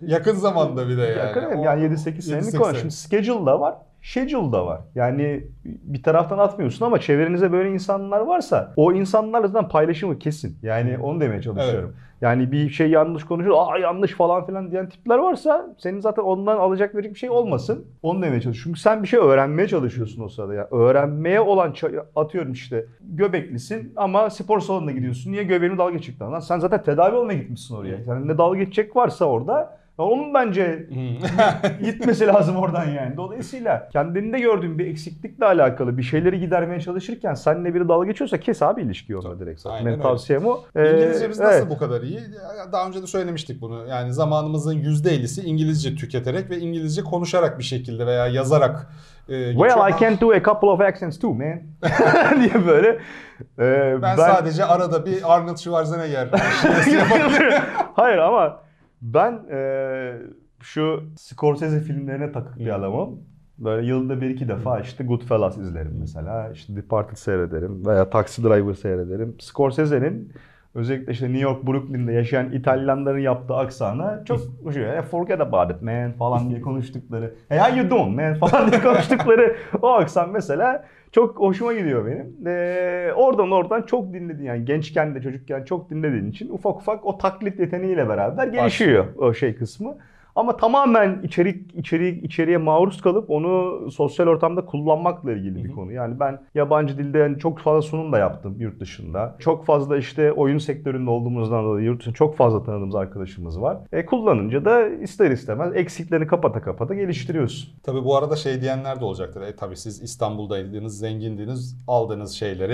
yakın 0.01 0.35
zamanda 0.35 0.89
bir 0.89 0.97
de 0.97 1.01
yani. 1.01 1.17
Yakın 1.17 1.57
O- 1.57 1.63
yani 1.63 1.83
7-8 1.83 2.21
senelik 2.21 2.45
7-8 2.53 2.57
konu. 2.57 2.75
Şimdi 2.75 2.93
schedule 2.93 3.45
da 3.45 3.59
var. 3.59 3.75
Schedule 4.01 4.51
da 4.51 4.65
var. 4.65 4.81
Yani 4.95 5.47
bir 5.65 6.03
taraftan 6.03 6.37
atmıyorsun 6.37 6.85
ama 6.85 6.99
çevrenize 6.99 7.51
böyle 7.51 7.69
insanlar 7.69 8.19
varsa 8.19 8.73
o 8.75 8.93
insanlarla 8.93 9.47
zaten 9.47 9.69
paylaşımı 9.69 10.19
kesin. 10.19 10.57
Yani 10.63 10.97
onu 10.97 11.21
demeye 11.21 11.41
çalışıyorum. 11.41 11.95
Yani 12.21 12.51
bir 12.51 12.69
şey 12.69 12.89
yanlış 12.89 13.23
konuşuyor, 13.23 13.55
aa 13.59 13.77
yanlış 13.77 14.11
falan 14.11 14.45
filan 14.45 14.71
diyen 14.71 14.89
tipler 14.89 15.17
varsa 15.17 15.75
senin 15.77 15.99
zaten 15.99 16.23
ondan 16.23 16.57
alacak 16.57 16.95
verecek 16.95 17.13
bir 17.13 17.19
şey 17.19 17.29
olmasın. 17.29 17.85
Onu 18.03 18.21
demeye 18.21 18.41
çalışıyorum. 18.41 18.63
Çünkü 18.63 18.79
sen 18.79 19.03
bir 19.03 19.07
şey 19.07 19.19
öğrenmeye 19.19 19.67
çalışıyorsun 19.67 20.23
o 20.23 20.29
sırada. 20.29 20.53
Yani 20.53 20.67
öğrenmeye 20.71 21.41
olan 21.41 21.73
atıyorum 22.15 22.51
işte 22.51 22.85
göbeklisin 23.01 23.93
ama 23.95 24.29
spor 24.29 24.59
salonuna 24.59 24.91
gidiyorsun. 24.91 25.31
Niye 25.31 25.43
göbeğini 25.43 25.77
dalga 25.77 25.93
geçecekler? 25.93 26.27
Lan 26.27 26.39
sen 26.39 26.59
zaten 26.59 26.83
tedavi 26.83 27.15
olmaya 27.15 27.39
gitmişsin 27.39 27.75
oraya. 27.75 27.97
Yani 28.07 28.27
ne 28.27 28.37
dalga 28.37 28.57
geçecek 28.57 28.95
varsa 28.95 29.25
orada 29.25 29.77
onun 30.03 30.33
bence 30.33 30.89
gitmesi 31.83 32.27
lazım 32.27 32.55
oradan 32.55 32.85
yani. 32.85 33.17
Dolayısıyla 33.17 33.89
kendinde 33.89 34.39
gördüğün 34.39 34.79
bir 34.79 34.87
eksiklikle 34.87 35.45
alakalı 35.45 35.97
bir 35.97 36.03
şeyleri 36.03 36.39
gidermeye 36.39 36.79
çalışırken 36.79 37.33
seninle 37.33 37.73
biri 37.73 37.87
dalga 37.89 38.07
geçiyorsa 38.07 38.39
kes 38.39 38.61
abi 38.61 38.81
ilişkiyi 38.81 39.17
onunla 39.17 39.39
direkt 39.39 39.61
zaten. 39.61 39.75
Aynen 39.75 39.85
Benim 39.85 39.99
öyle. 39.99 40.09
tavsiyem 40.09 40.45
o. 40.45 40.59
Ee, 40.75 40.91
İngilizcemiz 40.91 41.39
nasıl 41.39 41.53
evet. 41.53 41.69
bu 41.69 41.77
kadar 41.77 42.01
iyi? 42.01 42.19
Daha 42.71 42.87
önce 42.87 43.01
de 43.01 43.07
söylemiştik 43.07 43.61
bunu. 43.61 43.87
Yani 43.87 44.13
zamanımızın 44.13 44.75
%50'si 44.75 45.41
İngilizce 45.41 45.95
tüketerek 45.95 46.49
ve 46.49 46.57
İngilizce 46.57 47.03
konuşarak 47.03 47.59
bir 47.59 47.63
şekilde 47.63 48.07
veya 48.07 48.27
yazarak 48.27 48.87
e. 49.29 49.53
Well 49.53 49.89
I 49.89 49.99
can 49.99 50.21
do 50.21 50.31
a 50.31 50.43
couple 50.43 50.67
of 50.67 50.81
accents 50.81 51.19
too 51.19 51.33
man. 51.33 51.61
diye 52.39 52.67
böyle. 52.67 52.99
Ee, 53.59 54.01
ben, 54.01 54.15
sadece 54.15 54.65
arada 54.65 55.05
bir 55.05 55.35
Arnold 55.35 55.57
Schwarzenegger. 55.57 56.27
Hayır 57.95 58.17
ama 58.17 58.64
ben 59.01 59.33
e, 59.51 60.17
şu 60.61 61.03
Scorsese 61.17 61.79
filmlerine 61.79 62.31
takık 62.31 62.59
bir 62.59 62.75
adamım. 62.75 63.19
Böyle 63.57 63.87
yılda 63.87 64.21
bir 64.21 64.29
iki 64.29 64.47
defa 64.49 64.79
işte 64.79 65.03
Goodfellas 65.03 65.57
izlerim 65.57 65.97
mesela. 65.99 66.51
İşte 66.51 66.75
Departed 66.75 67.17
seyrederim 67.17 67.85
veya 67.85 68.09
Taxi 68.09 68.43
Driver 68.43 68.73
seyrederim. 68.73 69.35
Scorsese'nin 69.39 70.33
özellikle 70.75 71.11
işte 71.11 71.25
New 71.25 71.41
York, 71.41 71.67
Brooklyn'de 71.67 72.13
yaşayan 72.13 72.51
İtalyanların 72.51 73.19
yaptığı 73.19 73.55
aksana 73.55 74.23
çok 74.25 74.39
hoşuma 74.63 74.71
gidiyor. 74.71 75.03
Forget 75.03 75.41
about 75.41 75.71
it 75.71 75.81
man 75.81 76.11
falan 76.11 76.49
diye 76.49 76.61
konuştukları. 76.61 77.33
Hey 77.49 77.59
how 77.59 77.79
you 77.79 77.89
doing 77.89 78.15
man 78.15 78.33
falan 78.33 78.71
diye 78.71 78.81
konuştukları 78.81 79.55
o 79.81 79.87
aksan 79.87 80.29
mesela 80.29 80.85
çok 81.11 81.39
hoşuma 81.39 81.73
gidiyor 81.73 82.05
benim. 82.05 82.47
Ee, 82.47 83.13
oradan 83.15 83.51
oradan 83.51 83.81
çok 83.81 84.13
dinledin 84.13 84.43
yani 84.43 84.65
gençken 84.65 85.15
de 85.15 85.21
çocukken 85.21 85.63
çok 85.63 85.89
dinlediğin 85.89 86.31
için 86.31 86.49
ufak 86.49 86.75
ufak 86.75 87.05
o 87.05 87.17
taklit 87.17 87.59
yeteneğiyle 87.59 88.09
beraber 88.09 88.47
gelişiyor 88.47 89.05
o 89.17 89.33
şey 89.33 89.55
kısmı. 89.55 89.97
Ama 90.35 90.57
tamamen 90.57 91.21
içerik 91.23 91.75
içerik 91.75 92.23
içeriye 92.23 92.57
maruz 92.57 93.01
kalıp 93.01 93.29
onu 93.29 93.81
sosyal 93.91 94.27
ortamda 94.27 94.65
kullanmakla 94.65 95.31
ilgili 95.31 95.63
bir 95.63 95.71
konu. 95.71 95.91
Yani 95.91 96.19
ben 96.19 96.39
yabancı 96.55 96.97
dilde 96.97 97.17
yani 97.17 97.39
çok 97.39 97.59
fazla 97.59 97.81
sunum 97.81 98.11
da 98.11 98.17
yaptım 98.17 98.55
yurt 98.59 98.79
dışında. 98.79 99.35
Çok 99.39 99.65
fazla 99.65 99.97
işte 99.97 100.31
oyun 100.31 100.57
sektöründe 100.57 101.09
olduğumuzdan 101.09 101.63
dolayı 101.63 101.85
yurt 101.85 101.99
dışında 101.99 102.15
çok 102.15 102.37
fazla 102.37 102.63
tanıdığımız 102.63 102.95
arkadaşımız 102.95 103.61
var. 103.61 103.77
E, 103.91 104.05
kullanınca 104.05 104.65
da 104.65 104.87
ister 104.87 105.31
istemez 105.31 105.75
eksiklerini 105.75 106.27
kapata 106.27 106.61
kapata 106.61 106.93
geliştiriyorsun. 106.93 107.69
Tabii 107.83 108.03
bu 108.03 108.17
arada 108.17 108.35
şey 108.35 108.61
diyenler 108.61 109.01
de 109.01 109.05
olacaktır. 109.05 109.41
E 109.41 109.55
tabii 109.55 109.77
siz 109.77 110.01
İstanbul'daydınız, 110.01 110.99
zengindiniz, 110.99 111.77
aldığınız 111.87 112.31
şeyleri, 112.31 112.73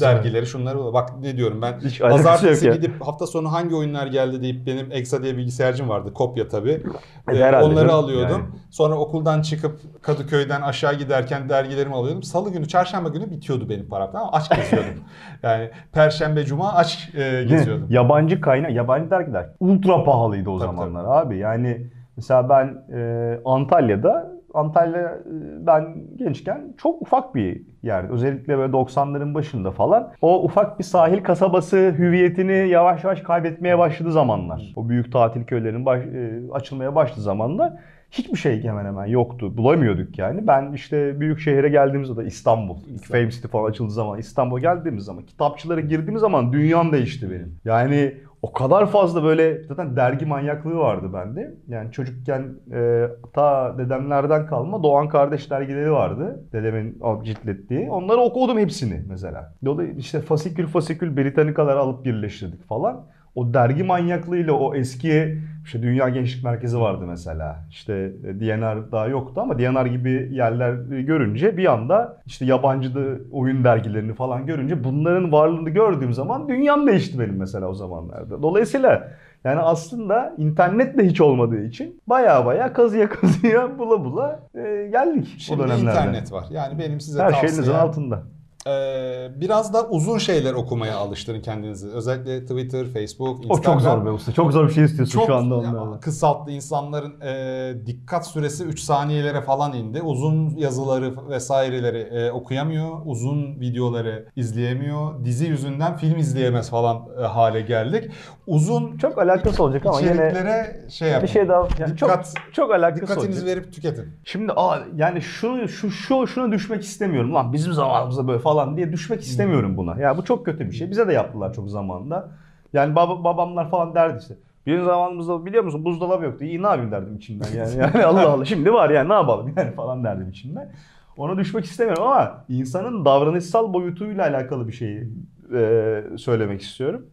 dergileri, 0.00 0.46
şunları. 0.46 0.92
Bak 0.92 1.10
ne 1.20 1.36
diyorum 1.36 1.62
ben. 1.62 1.80
Hiç 1.84 2.00
Pazartesi 2.00 2.66
yok 2.66 2.76
gidip 2.76 3.00
hafta 3.00 3.26
sonu 3.26 3.52
hangi 3.52 3.74
oyunlar 3.74 4.06
geldi 4.06 4.42
deyip 4.42 4.66
benim 4.66 4.92
Exa 4.92 5.22
diye 5.22 5.36
bilgisayarcım 5.36 5.88
vardı. 5.88 6.14
Kopya 6.14 6.48
tabii. 6.48 6.80
E, 7.28 7.36
Ee, 7.36 7.42
herhalde 7.44 7.64
onları 7.64 7.92
alıyordum. 7.92 8.30
yani. 8.38 8.44
Sonra 8.70 8.94
okuldan 8.94 9.42
çıkıp 9.42 9.80
Kadıköy'den 10.02 10.60
aşağı 10.62 10.94
giderken 10.94 11.48
dergilerimi 11.48 11.94
alıyordum. 11.94 12.22
Salı 12.22 12.50
günü, 12.52 12.68
çarşamba 12.68 13.08
günü 13.08 13.30
bitiyordu 13.30 13.68
benim 13.68 13.88
param. 13.88 14.12
Mı? 14.12 14.28
Aç 14.32 14.50
geziyordum. 14.50 14.90
yani 15.42 15.70
perşembe, 15.92 16.44
cuma 16.44 16.72
aç 16.74 17.10
e, 17.14 17.44
geziyordum. 17.48 17.86
yabancı 17.90 18.40
kaynak, 18.40 18.72
yabancı 18.72 19.10
dergiler 19.10 19.46
ultra 19.60 20.04
pahalıydı 20.04 20.50
o 20.50 20.58
Tabii, 20.58 20.66
zamanlar 20.66 21.04
abi. 21.22 21.38
Yani 21.38 21.86
mesela 22.16 22.48
ben 22.48 22.96
e, 22.98 23.40
Antalya'da 23.44 24.31
Antalya 24.54 25.00
e, 25.00 25.66
ben 25.66 25.94
gençken 26.16 26.74
çok 26.78 27.02
ufak 27.02 27.34
bir 27.34 27.62
yerdi. 27.82 28.12
Özellikle 28.12 28.58
böyle 28.58 28.72
90'ların 28.72 29.34
başında 29.34 29.70
falan. 29.70 30.12
O 30.22 30.44
ufak 30.44 30.78
bir 30.78 30.84
sahil 30.84 31.22
kasabası 31.22 31.94
hüviyetini 31.98 32.68
yavaş 32.68 33.04
yavaş 33.04 33.20
kaybetmeye 33.20 33.78
başladı 33.78 34.12
zamanlar. 34.12 34.72
O 34.76 34.88
büyük 34.88 35.12
tatil 35.12 35.44
köylerinin 35.44 35.86
baş- 35.86 36.06
e, 36.06 36.40
açılmaya 36.52 36.94
başladı 36.94 37.20
zamanlar. 37.20 37.72
Hiçbir 38.10 38.38
şey 38.38 38.62
hemen 38.64 38.84
hemen 38.84 39.06
yoktu. 39.06 39.56
Bulamıyorduk 39.56 40.18
yani. 40.18 40.46
Ben 40.46 40.72
işte 40.72 41.20
büyük 41.20 41.38
şehire 41.40 41.68
geldiğimizde 41.68 42.16
de 42.16 42.24
İstanbul. 42.26 42.76
İlk 42.88 43.04
Fame 43.04 43.30
City 43.30 43.48
falan 43.48 43.70
açıldığı 43.70 43.90
zaman 43.92 44.18
İstanbul'a 44.18 44.60
geldiğimiz 44.60 45.04
zaman 45.04 45.22
kitapçılara 45.26 45.80
girdiğimiz 45.80 46.20
zaman 46.20 46.52
dünyam 46.52 46.92
değişti 46.92 47.30
benim. 47.30 47.54
Yani 47.64 48.14
o 48.42 48.52
kadar 48.52 48.86
fazla 48.86 49.22
böyle 49.22 49.62
zaten 49.62 49.96
dergi 49.96 50.26
manyaklığı 50.26 50.76
vardı 50.76 51.10
bende. 51.12 51.54
Yani 51.68 51.92
çocukken 51.92 52.54
e, 52.72 53.08
ta 53.32 53.78
dedemlerden 53.78 54.46
kalma 54.46 54.82
Doğan 54.82 55.08
Kardeş 55.08 55.50
dergileri 55.50 55.92
vardı. 55.92 56.44
Dedemin 56.52 57.00
ciltlettiği. 57.24 57.90
Onları 57.90 58.20
okudum 58.20 58.58
hepsini 58.58 59.02
mesela. 59.08 59.54
Dolayısıyla 59.64 60.00
işte 60.00 60.20
fasikül 60.20 60.66
fasikül 60.66 61.16
Britanikaları 61.16 61.78
alıp 61.78 62.04
birleştirdik 62.04 62.68
falan. 62.68 63.06
O 63.34 63.54
dergi 63.54 63.82
manyaklığıyla 63.84 64.52
o 64.52 64.74
eski 64.74 65.38
işte 65.64 65.82
Dünya 65.82 66.08
Gençlik 66.08 66.44
Merkezi 66.44 66.80
vardı 66.80 67.04
mesela. 67.08 67.56
İşte 67.70 68.12
e, 68.28 68.40
DNR 68.40 68.92
daha 68.92 69.06
yoktu 69.06 69.40
ama 69.40 69.58
DNR 69.58 69.86
gibi 69.86 70.28
yerler 70.32 70.92
e, 70.92 71.02
görünce 71.02 71.56
bir 71.56 71.72
anda 71.72 72.16
işte 72.26 72.44
yabancı 72.44 72.94
da 72.94 73.00
oyun 73.32 73.64
dergilerini 73.64 74.14
falan 74.14 74.46
görünce 74.46 74.84
bunların 74.84 75.32
varlığını 75.32 75.70
gördüğüm 75.70 76.12
zaman 76.12 76.48
dünyam 76.48 76.86
değişti 76.86 77.18
benim 77.18 77.36
mesela 77.36 77.66
o 77.68 77.74
zamanlarda. 77.74 78.42
Dolayısıyla 78.42 79.08
yani 79.44 79.60
aslında 79.60 80.34
internet 80.38 80.98
de 80.98 81.06
hiç 81.06 81.20
olmadığı 81.20 81.62
için 81.64 82.00
baya 82.06 82.46
baya 82.46 82.72
kazıya 82.72 83.08
kazıya 83.20 83.78
bula 83.78 84.04
bula 84.04 84.40
e, 84.54 84.88
geldik 84.92 85.34
Şimdi 85.38 85.62
o 85.62 85.64
dönemlerde. 85.64 85.90
internet 86.00 86.32
var. 86.32 86.44
Yani 86.50 86.78
benim 86.78 87.00
size 87.00 87.22
Her 87.22 87.30
tavsiyem. 87.30 87.48
şeyinizin 87.48 87.72
altında. 87.74 88.22
Ee, 88.66 89.28
biraz 89.36 89.72
da 89.74 89.88
uzun 89.88 90.18
şeyler 90.18 90.54
okumaya 90.54 90.96
alıştırın 90.96 91.40
kendinizi. 91.40 91.88
Özellikle 91.88 92.40
Twitter, 92.46 92.86
Facebook, 92.86 93.38
O 93.40 93.42
Instagram. 93.42 93.62
çok 93.62 93.80
zor 93.82 94.06
be 94.06 94.10
usta. 94.10 94.32
Çok 94.32 94.52
zor 94.52 94.68
bir 94.68 94.72
şey 94.72 94.84
istiyorsun 94.84 95.18
Çok 95.18 95.26
şu 95.26 95.34
anda 95.34 95.54
onlarla. 95.56 96.00
kısalttı 96.00 96.50
insanların 96.50 97.20
e, 97.20 97.86
dikkat 97.86 98.26
süresi 98.26 98.64
3 98.64 98.80
saniyelere 98.80 99.40
falan 99.40 99.72
indi. 99.72 100.02
Uzun 100.02 100.50
yazıları 100.56 101.28
vesaireleri 101.28 101.98
e, 101.98 102.30
okuyamıyor. 102.30 102.90
Uzun 103.04 103.60
videoları 103.60 104.26
izleyemiyor. 104.36 105.24
Dizi 105.24 105.46
yüzünden 105.46 105.96
film 105.96 106.18
izleyemez 106.18 106.70
falan 106.70 107.02
e, 107.20 107.22
hale 107.22 107.60
geldik. 107.60 108.10
Uzun 108.46 108.96
Çok 108.98 109.18
alakası 109.18 109.62
olacak 109.64 109.86
ama 109.86 110.00
yine 110.00 110.76
şey 110.90 111.08
yapın. 111.08 111.22
bir 111.22 111.32
şey 111.32 111.48
daha 111.48 111.68
yani 111.78 111.96
çok 111.96 112.08
Dikkat- 112.10 112.34
çok 112.52 112.70
alakası 112.70 113.02
Dikkatinizi 113.02 113.40
olacak. 113.42 113.56
verip 113.56 113.72
tüketin. 113.72 114.04
Şimdi 114.24 114.52
aa, 114.56 114.78
yani 114.96 115.22
şunu 115.22 115.68
şu 115.68 115.90
şu 115.90 116.26
şuna 116.26 116.52
düşmek 116.52 116.82
istemiyorum 116.82 117.34
lan 117.34 117.52
bizim 117.52 117.72
zamanımızda 117.72 118.28
böyle 118.28 118.38
falan 118.38 118.51
diye 118.76 118.92
düşmek 118.92 119.20
istemiyorum 119.20 119.76
buna. 119.76 120.00
Ya 120.00 120.18
bu 120.18 120.24
çok 120.24 120.44
kötü 120.44 120.66
bir 120.66 120.72
şey. 120.72 120.90
Bize 120.90 121.08
de 121.08 121.12
yaptılar 121.12 121.52
çok 121.54 121.70
zamanında. 121.70 122.28
Yani 122.72 122.96
baba, 122.96 123.24
babamlar 123.24 123.70
falan 123.70 123.94
derdi 123.94 124.18
işte. 124.22 124.34
Bizim 124.66 124.84
zamanımızda 124.84 125.46
biliyor 125.46 125.64
musun 125.64 125.84
buzdolabı 125.84 126.24
yoktu. 126.24 126.44
İyi 126.44 126.62
ne 126.62 126.66
yapayım 126.66 126.90
derdim 126.92 127.16
içimden 127.16 127.50
yani. 127.56 127.76
yani 127.78 128.04
Allah 128.04 128.30
Allah 128.30 128.44
şimdi 128.44 128.72
var 128.72 128.90
yani 128.90 129.08
ne 129.08 129.12
yapalım 129.14 129.52
yani 129.56 129.72
falan 129.72 130.04
derdim 130.04 130.28
içimden. 130.28 130.72
Ona 131.16 131.38
düşmek 131.38 131.64
istemiyorum 131.64 132.02
ama 132.02 132.44
insanın 132.48 133.04
davranışsal 133.04 133.72
boyutuyla 133.72 134.26
alakalı 134.26 134.68
bir 134.68 134.72
şeyi 134.72 135.08
e, 135.54 136.02
söylemek 136.16 136.62
istiyorum. 136.62 137.06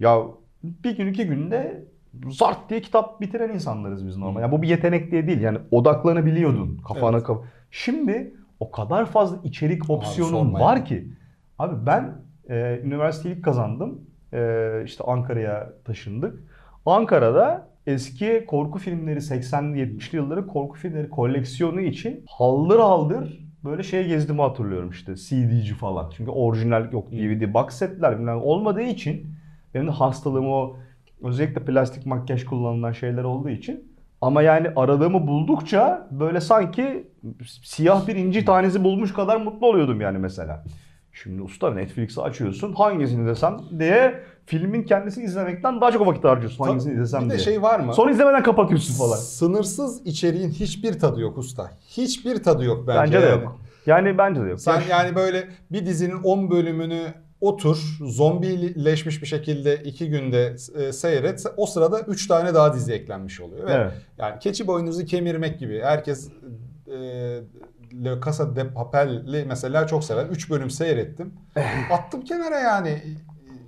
Ya 0.00 0.18
bir 0.62 0.96
gün 0.96 1.06
iki 1.06 1.26
günde 1.26 1.84
zart 2.30 2.70
diye 2.70 2.80
kitap 2.80 3.20
bitiren 3.20 3.48
insanlarız 3.50 4.06
biz 4.06 4.16
normal. 4.16 4.40
Ya 4.40 4.52
bu 4.52 4.62
bir 4.62 4.68
yetenek 4.68 5.10
diye 5.10 5.26
değil. 5.26 5.40
Yani 5.40 5.58
odaklanabiliyordun 5.70 6.78
kafana 6.88 7.16
Evet. 7.16 7.26
kaf- 7.26 7.44
Şimdi 7.70 8.34
o 8.60 8.70
kadar 8.70 9.06
fazla 9.06 9.38
içerik 9.44 9.90
opsiyonun 9.90 10.30
sorma 10.30 10.60
var 10.60 10.84
ki. 10.84 11.08
Abi 11.58 11.86
ben 11.86 12.14
e, 12.48 12.80
üniversitelik 12.84 13.44
kazandım. 13.44 14.00
E, 14.32 14.82
işte 14.84 15.04
Ankara'ya 15.04 15.72
taşındık. 15.84 16.44
Ankara'da 16.86 17.68
eski 17.86 18.44
korku 18.46 18.78
filmleri 18.78 19.18
80'li 19.18 19.78
70'li 19.78 20.16
yılların 20.16 20.46
korku 20.46 20.78
filmleri 20.78 21.10
koleksiyonu 21.10 21.80
için 21.80 22.24
haldır 22.26 22.78
haldır 22.78 23.50
böyle 23.64 23.82
şey 23.82 24.08
gezdiğimi 24.08 24.42
hatırlıyorum 24.42 24.90
işte 24.90 25.14
CD'ci 25.16 25.74
falan. 25.74 26.10
Çünkü 26.16 26.30
orijinal 26.30 26.92
yok 26.92 27.12
DVD 27.12 27.54
box 27.54 27.74
setler 27.74 28.18
bilmem 28.18 28.42
olmadığı 28.42 28.82
için 28.82 29.34
benim 29.74 29.86
de 29.86 29.90
hastalığım 29.90 30.48
o 30.48 30.76
özellikle 31.22 31.64
plastik 31.64 32.06
makyaj 32.06 32.44
kullanılan 32.44 32.92
şeyler 32.92 33.24
olduğu 33.24 33.50
için 33.50 33.89
ama 34.20 34.42
yani 34.42 34.68
aradığımı 34.76 35.26
buldukça 35.26 36.08
böyle 36.10 36.40
sanki 36.40 37.08
siyah 37.62 38.06
bir 38.06 38.16
inci 38.16 38.44
tanesi 38.44 38.84
bulmuş 38.84 39.12
kadar 39.12 39.36
mutlu 39.36 39.66
oluyordum 39.66 40.00
yani 40.00 40.18
mesela. 40.18 40.64
Şimdi 41.12 41.42
usta 41.42 41.74
Netflix'i 41.74 42.20
açıyorsun 42.20 42.72
hangisini 42.72 43.26
desem 43.26 43.60
diye 43.78 44.20
filmin 44.46 44.82
kendisini 44.82 45.24
izlemekten 45.24 45.80
daha 45.80 45.92
çok 45.92 46.06
vakit 46.06 46.24
harcıyorsun 46.24 46.64
hangisini 46.64 46.94
izlesem 46.94 47.20
bir 47.20 47.26
de 47.26 47.30
diye. 47.30 47.44
şey 47.44 47.62
var 47.62 47.80
mı? 47.80 47.94
Sonra 47.94 48.10
izlemeden 48.10 48.42
kapatıyorsun 48.42 48.94
falan. 48.94 49.16
Sınırsız 49.16 50.06
içeriğin 50.06 50.50
hiçbir 50.50 50.98
tadı 50.98 51.20
yok 51.20 51.38
usta. 51.38 51.70
Hiçbir 51.88 52.42
tadı 52.42 52.64
yok 52.64 52.84
bence. 52.86 53.00
Bence 53.00 53.22
de 53.22 53.26
yani. 53.26 53.42
yok. 53.42 53.60
Yani 53.86 54.18
bence 54.18 54.44
de 54.44 54.48
yok. 54.48 54.60
Sen 54.60 54.74
Ya- 54.74 54.86
yani 54.90 55.14
böyle 55.14 55.48
bir 55.72 55.86
dizinin 55.86 56.22
10 56.22 56.50
bölümünü 56.50 57.14
otur, 57.40 57.98
zombileşmiş 58.00 59.22
bir 59.22 59.26
şekilde 59.26 59.76
iki 59.76 60.08
günde 60.08 60.56
e, 60.78 60.92
seyret. 60.92 61.44
O 61.56 61.66
sırada 61.66 62.00
3 62.00 62.26
tane 62.26 62.54
daha 62.54 62.74
dizi 62.74 62.92
eklenmiş 62.92 63.40
oluyor. 63.40 63.66
Ve 63.66 63.72
Evet. 63.72 63.92
Yani 64.18 64.38
keçi 64.38 64.66
boynuzu 64.66 65.04
kemirmek 65.04 65.58
gibi. 65.58 65.80
Herkes 65.82 66.28
e, 66.86 66.98
Le 68.04 68.20
Casa 68.24 68.56
de 68.56 68.68
Papel'i 68.68 69.44
mesela 69.44 69.86
çok 69.86 70.04
sever. 70.04 70.26
3 70.26 70.50
bölüm 70.50 70.70
seyrettim. 70.70 71.34
Attım 71.90 72.24
kenara 72.24 72.58
yani. 72.58 73.02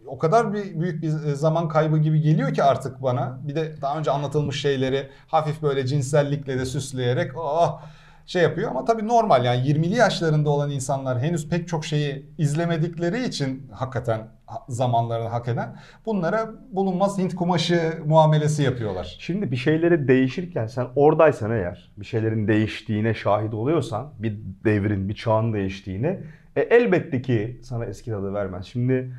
O 0.07 0.19
kadar 0.19 0.55
bir 0.55 0.81
büyük 0.81 1.03
bir 1.03 1.09
zaman 1.35 1.69
kaybı 1.69 1.99
gibi 1.99 2.21
geliyor 2.21 2.55
ki 2.55 2.63
artık 2.63 3.03
bana. 3.03 3.41
Bir 3.43 3.55
de 3.55 3.75
daha 3.83 3.99
önce 3.99 4.11
anlatılmış 4.11 4.61
şeyleri 4.61 5.09
hafif 5.27 5.63
böyle 5.63 5.87
cinsellikle 5.87 6.59
de 6.59 6.67
süsleyerek 6.67 7.33
ah 7.39 7.83
şey 8.27 8.43
yapıyor 8.43 8.71
ama 8.71 8.85
tabii 8.85 9.09
normal 9.09 9.45
yani 9.45 9.61
20'li 9.67 9.95
yaşlarında 9.95 10.51
olan 10.51 10.71
insanlar 10.71 11.21
henüz 11.21 11.49
pek 11.49 11.69
çok 11.69 11.85
şeyi 11.85 12.27
izlemedikleri 12.39 13.25
için 13.25 13.67
hakikaten 13.73 14.21
ha- 14.47 14.65
zamanlarını 14.69 15.29
hak 15.29 15.49
eden 15.49 15.77
bunlara 16.07 16.51
bulunmaz 16.73 17.19
Hint 17.19 17.35
kumaşı 17.35 17.93
muamelesi 18.07 18.63
yapıyorlar. 18.63 19.17
Şimdi 19.21 19.51
bir 19.51 19.57
şeyleri 19.57 20.09
değişirken 20.09 20.67
sen 20.67 20.87
oradaysan 20.97 21.51
eğer 21.51 21.93
bir 21.97 22.05
şeylerin 22.05 22.49
değiştiğine 22.49 23.15
şahit 23.15 23.55
oluyorsan 23.55 24.11
bir 24.19 24.39
devrin 24.65 25.09
bir 25.09 25.15
çağın 25.15 25.53
değiştiğini 25.53 26.21
e, 26.57 26.61
elbette 26.61 27.23
ki 27.23 27.61
sana 27.63 27.85
eski 27.85 28.11
tadı 28.11 28.35
vermez. 28.35 28.67
Şimdi 28.67 29.13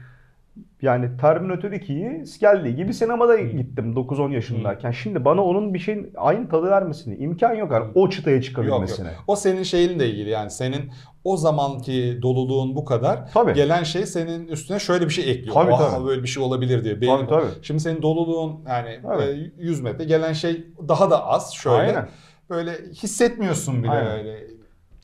yani 0.82 1.18
Terminator 1.22 1.72
2'yi 1.72 2.24
geldiği 2.40 2.76
gibi 2.76 2.94
sinemada 2.94 3.40
gittim 3.40 3.94
9-10 3.94 4.34
yaşındayken. 4.34 4.92
Şimdi 4.92 5.26
bana 5.26 5.44
onun 5.44 5.74
bir 5.74 5.80
şeyin 5.80 6.12
aynı 6.16 6.50
tadı 6.50 6.70
vermesine 6.70 7.18
imkan 7.18 7.54
yok. 7.54 7.72
Yani 7.72 7.86
o 7.96 8.10
çıtaya 8.10 8.36
Yok 8.36 8.44
çıkabilmesine. 8.44 9.08
yok. 9.08 9.16
O 9.28 9.36
senin 9.36 9.64
şeyinle 9.64 10.10
ilgili 10.10 10.30
yani 10.30 10.50
senin 10.52 10.92
o 11.24 11.38
zamanki 11.38 12.20
doluluğun 12.22 12.76
bu 12.76 12.86
kadar. 12.86 13.32
Tabii. 13.34 13.54
Gelen 13.54 13.84
şey 13.84 14.06
senin 14.06 14.48
üstüne 14.48 14.80
şöyle 14.80 15.06
bir 15.06 15.14
şey 15.14 15.32
ekliyor. 15.32 15.54
Tabii, 15.54 15.72
tabii. 15.78 16.06
böyle 16.06 16.24
bir 16.24 16.28
şey 16.28 16.44
olabilir 16.44 16.84
diye. 16.84 17.02
Benim, 17.02 17.18
Tabii, 17.18 17.30
tabii. 17.30 17.52
Şimdi 17.62 17.80
senin 17.80 18.02
doluluğun 18.02 18.60
yani 18.68 19.00
Evet. 19.16 19.38
e, 19.58 19.64
100 19.64 19.82
metre 19.82 20.04
gelen 20.06 20.34
şey 20.34 20.64
daha 20.88 21.12
da 21.12 21.26
az 21.28 21.54
şöyle. 21.54 21.78
Aynen. 21.78 22.08
Böyle 22.50 22.72
hissetmiyorsun 22.94 23.84
bile 23.84 23.92
Aynen. 23.92 24.12
öyle. 24.12 24.53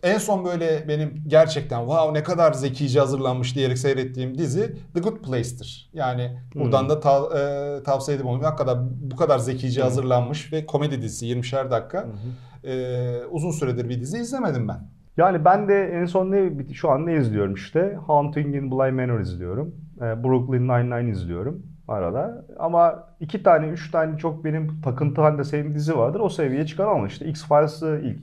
En 0.04 0.18
son 0.18 0.46
böyle 0.46 0.86
benim 0.88 1.14
gerçekten 1.28 1.80
wow 1.80 2.20
ne 2.20 2.24
kadar 2.24 2.54
zekice 2.54 3.00
hazırlanmış 3.00 3.56
diyerek 3.56 3.78
seyrettiğim 3.78 4.38
dizi 4.38 4.76
The 4.94 5.00
Good 5.00 5.18
Place'tir. 5.18 5.90
Yani 5.94 6.38
buradan 6.56 6.82
Hmm. 6.82 6.90
da 6.90 6.94
tav- 6.94 7.34
e, 7.80 7.84
tavsiye 7.84 8.18
edeyim 8.18 8.32
onu. 8.36 8.44
Hakikaten 8.44 8.78
bu 9.12 9.16
kadar 9.16 9.40
zekice 9.40 9.82
hazırlanmış 9.82 10.54
ve 10.54 10.66
komedi 10.66 11.02
dizisi 11.02 11.26
20'şer 11.26 11.72
dakika. 11.72 12.08
E, 12.64 12.98
uzun 13.32 13.52
süredir 13.52 13.90
bir 13.90 14.02
dizi 14.02 14.18
izlemedim 14.18 14.68
ben. 14.68 14.80
Yani 15.18 15.46
ben 15.46 15.68
de 15.68 15.84
en 15.94 16.06
son 16.06 16.32
ne 16.32 16.74
şu 16.74 16.90
an 16.90 17.06
ne 17.06 17.16
izliyorum 17.16 17.54
işte? 17.54 17.98
Haunting 18.08 18.56
in 18.56 18.72
Bly 18.72 18.92
Manor 18.92 19.20
izliyorum. 19.20 19.76
Ee, 19.98 20.24
Brooklyn 20.24 20.68
Nine-Nine 20.68 21.10
izliyorum 21.12 21.64
arada. 21.88 22.46
Ama 22.60 23.04
iki 23.20 23.44
tane, 23.44 23.68
üç 23.68 23.92
tane 23.92 24.18
çok 24.18 24.44
benim 24.46 24.82
takıntı 24.82 25.22
halinde 25.22 25.44
sevdiğim 25.44 25.76
dizi 25.76 25.98
vardır. 25.98 26.20
O 26.20 26.30
seviyeye 26.30 26.66
çıkaramam. 26.66 27.06
İşte 27.06 27.26
X-Files'ı 27.26 28.02
ilk 28.04 28.20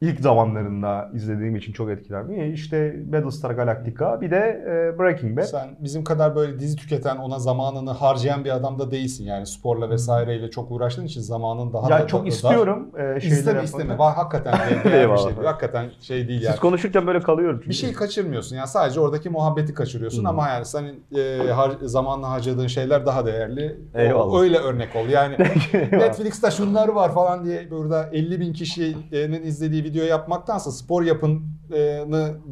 ilk 0.00 0.20
zamanlarında 0.20 1.10
izlediğim 1.14 1.56
için 1.56 1.72
çok 1.72 1.90
etkilendim. 1.90 2.52
İşte 2.54 2.94
Battlestar 3.12 3.50
Galactica 3.50 4.20
bir 4.20 4.30
de 4.30 4.36
e, 4.66 4.98
Breaking 4.98 5.38
Bad. 5.38 5.42
Sen 5.42 5.76
bizim 5.80 6.04
kadar 6.04 6.36
böyle 6.36 6.58
dizi 6.58 6.76
tüketen, 6.76 7.16
ona 7.16 7.38
zamanını 7.38 7.90
harcayan 7.90 8.44
bir 8.44 8.50
adam 8.50 8.78
da 8.78 8.90
değilsin. 8.90 9.24
Yani 9.24 9.46
sporla 9.46 9.90
vesaireyle 9.90 10.50
çok 10.50 10.70
uğraştığın 10.70 11.04
için 11.04 11.20
zamanın 11.20 11.72
daha 11.72 11.90
Ya 11.90 12.02
da 12.02 12.06
çok 12.06 12.24
da- 12.24 12.28
istiyorum 12.28 12.88
e, 12.98 13.16
İsteme 13.26 13.62
isteme. 13.64 13.98
Bak, 13.98 14.16
hakikaten 14.16 14.54
değer 14.84 15.12
bir 15.12 15.16
şey. 15.16 15.32
Hakikaten 15.44 15.90
şey 16.00 16.28
değil 16.28 16.42
yani. 16.42 16.52
Siz 16.52 16.60
konuşurken 16.60 17.06
böyle 17.06 17.20
kalıyorum. 17.20 17.56
çünkü. 17.56 17.70
Bir 17.70 17.74
şey 17.74 17.92
kaçırmıyorsun. 17.92 18.56
Yani 18.56 18.68
sadece 18.68 19.00
oradaki 19.00 19.30
muhabbeti 19.30 19.74
kaçırıyorsun 19.74 20.18
Hmm. 20.18 20.26
ama 20.26 20.48
yani 20.48 20.64
senin 20.64 21.04
e, 21.16 21.50
har, 21.50 21.72
zamanla 21.82 22.30
harcadığın 22.30 22.66
şeyler 22.66 23.06
daha 23.06 23.26
değerli. 23.26 23.76
O- 23.94 23.98
Eyvallah. 23.98 24.40
öyle 24.42 24.58
örnek 24.58 24.96
ol. 24.96 25.08
Yani. 25.08 25.36
Netflix'te 25.92 26.50
şunları 26.50 26.94
var 26.94 27.14
falan 27.14 27.44
diye 27.44 27.70
burada 27.70 28.08
50 28.12 28.40
bin 28.40 28.52
kişinin 28.52 29.42
izlediği 29.42 29.83
video 29.84 30.04
yapmaktansa 30.04 30.70
spor 30.70 31.02
yapını 31.02 31.38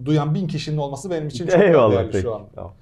duyan 0.04 0.34
bin 0.34 0.46
kişinin 0.46 0.76
olması 0.76 1.10
benim 1.10 1.28
için 1.28 1.46
çok 1.46 1.60
Eyvallah 1.62 1.92
değerli 1.92 2.10
peki. 2.10 2.22
şu 2.22 2.34
an. 2.34 2.42
Tamam. 2.54 2.72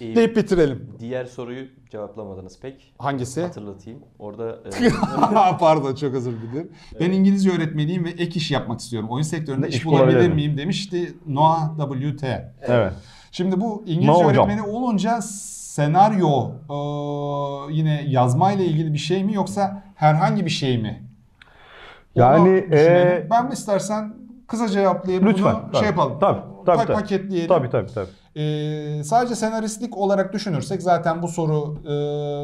Ee, 0.00 0.16
Deyip 0.16 0.36
bitirelim. 0.36 0.88
diğer 0.98 1.24
soruyu 1.24 1.66
cevaplamadınız 1.90 2.60
pek. 2.60 2.94
Hangisi? 2.98 3.42
Hatırlatayım. 3.42 3.98
Orada 4.18 4.50
e, 4.50 4.90
Pardon 5.60 5.94
çok 5.94 6.14
özür 6.14 6.32
dilerim. 6.42 6.72
Ben 7.00 7.10
İngilizce 7.10 7.50
öğretmeniyim 7.50 8.04
ve 8.04 8.10
ek 8.10 8.30
iş 8.34 8.50
yapmak 8.50 8.80
istiyorum. 8.80 9.08
Oyun 9.10 9.22
sektöründe 9.22 9.68
iş, 9.68 9.76
iş 9.76 9.84
bulabilir 9.84 10.14
bulabilir 10.14 10.34
miyim? 10.34 10.56
demişti 10.58 11.14
Noah 11.26 11.78
WT. 11.92 12.24
Evet. 12.62 12.92
Şimdi 13.32 13.60
bu 13.60 13.82
İngilizce 13.86 14.12
hocam. 14.24 14.48
öğretmeni 14.48 14.62
olunca 14.62 15.20
senaryo 15.22 16.50
e, 16.70 16.76
yine 17.72 18.04
yazmayla 18.08 18.64
ilgili 18.64 18.92
bir 18.92 18.98
şey 18.98 19.24
mi 19.24 19.34
yoksa 19.34 19.82
herhangi 19.94 20.44
bir 20.44 20.50
şey 20.50 20.78
mi? 20.78 21.09
Yani, 22.14 22.66
e, 22.72 23.26
ben 23.30 23.46
mi 23.46 23.52
istersen 23.52 24.14
kısa 24.46 24.68
cevaplayıp 24.68 25.24
Lütfen. 25.24 25.44
bunu 25.54 25.62
tabii. 25.72 25.76
şey 25.76 25.86
yapalım. 25.86 26.18
Tabii. 26.20 26.40
Tabii. 26.66 26.78
Pa- 26.78 26.84
tabii. 26.86 26.92
paketleyelim. 26.92 27.48
Tabii 27.48 27.70
tabii 27.70 27.92
tabii. 27.94 28.08
Ee, 28.36 29.04
sadece 29.04 29.34
senaristlik 29.34 29.96
olarak 29.96 30.32
düşünürsek 30.32 30.82
zaten 30.82 31.22
bu 31.22 31.28
soru 31.28 31.76
e, 31.84 31.88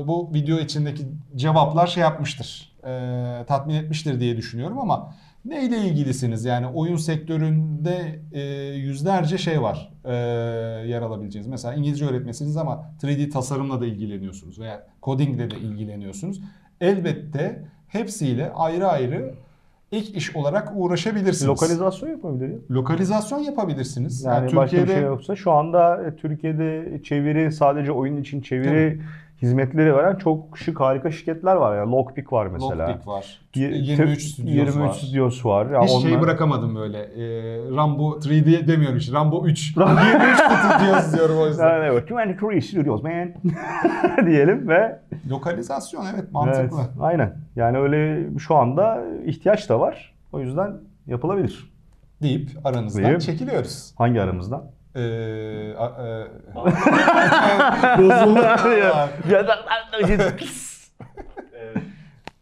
bu 0.08 0.30
video 0.34 0.58
içindeki 0.58 1.02
cevaplar 1.36 1.86
şey 1.86 2.00
yapmıştır. 2.02 2.76
e, 2.86 3.44
tatmin 3.48 3.74
etmiştir 3.74 4.20
diye 4.20 4.36
düşünüyorum 4.36 4.78
ama 4.78 5.14
neyle 5.44 5.76
ilgilisiniz? 5.78 6.44
Yani 6.44 6.66
oyun 6.66 6.96
sektöründe 6.96 8.20
e, 8.32 8.40
yüzlerce 8.76 9.38
şey 9.38 9.62
var 9.62 9.92
e, 10.04 10.14
yer 10.88 11.02
alabileceğiniz. 11.02 11.48
Mesela 11.50 11.74
İngilizce 11.74 12.06
öğretmensiniz 12.06 12.56
ama 12.56 12.90
3D 13.02 13.30
tasarımla 13.30 13.80
da 13.80 13.86
ilgileniyorsunuz 13.86 14.58
veya 14.58 14.86
codingle 15.02 15.50
de 15.50 15.56
ilgileniyorsunuz. 15.56 16.40
Elbette 16.80 17.64
hepsiyle 17.88 18.52
ayrı 18.52 18.88
ayrı 18.88 19.34
ek 19.92 20.12
iş 20.14 20.36
olarak 20.36 20.72
uğraşabilirsiniz. 20.74 21.48
Lokalizasyon 21.48 22.10
yapabilir 22.10 22.48
ya. 22.48 22.56
Lokalizasyon 22.70 23.38
yapabilirsiniz. 23.38 24.24
Yani, 24.24 24.56
başka 24.56 24.82
bir 24.82 24.86
şey 24.86 25.02
yoksa 25.02 25.36
şu 25.36 25.52
anda 25.52 26.12
Türkiye'de 26.16 27.00
çeviri 27.02 27.52
sadece 27.52 27.92
oyun 27.92 28.16
için 28.16 28.40
çeviri 28.40 29.00
hizmetleri 29.42 29.94
veren 29.96 30.16
çok 30.16 30.58
şık 30.58 30.80
harika 30.80 31.10
şirketler 31.10 31.56
var. 31.56 31.76
Yani 31.76 31.90
Lockpick 31.92 32.32
var 32.32 32.46
mesela. 32.46 32.86
Lockpick 32.88 33.06
var. 33.06 33.38
Ye- 33.54 33.70
23 33.76 34.22
stüdyos 34.22 34.54
23 34.54 34.76
var. 34.76 34.92
stüdyos 34.92 35.44
var. 35.46 35.70
Ya 35.70 35.82
Hiç 35.82 35.90
şeyi 35.90 36.06
onlar- 36.14 36.22
bırakamadım 36.22 36.76
böyle. 36.76 36.98
Ee, 36.98 37.76
Rambo 37.76 38.18
3D 38.18 38.68
demiyorum 38.68 38.98
işte. 38.98 39.12
Rambo 39.12 39.46
3. 39.46 39.76
23 39.76 40.36
stüdyos 40.38 41.12
diyorum 41.14 41.38
o 41.38 41.46
yüzden. 41.46 41.68
Yani 41.72 41.84
evet, 41.92 42.10
23 42.10 42.64
stüdyos 42.64 43.02
man 43.02 43.32
diyelim 44.26 44.68
ve 44.68 44.98
Lokalizasyon 45.30 46.04
evet 46.14 46.32
mantıklı. 46.32 46.78
Evet, 46.80 46.90
aynen. 47.00 47.34
Yani 47.56 47.78
öyle 47.78 48.26
şu 48.38 48.54
anda 48.56 49.04
ihtiyaç 49.26 49.68
da 49.68 49.80
var. 49.80 50.14
O 50.32 50.40
yüzden 50.40 50.72
yapılabilir. 51.06 51.70
Deyip 52.22 52.50
aranızdan 52.64 53.04
Deyip- 53.04 53.20
çekiliyoruz. 53.20 53.94
Hangi 53.98 54.20
aramızdan? 54.22 54.62
Ee, 54.96 55.74
a- 55.78 56.06
e- 56.06 56.28
Bozuldu. 57.98 58.40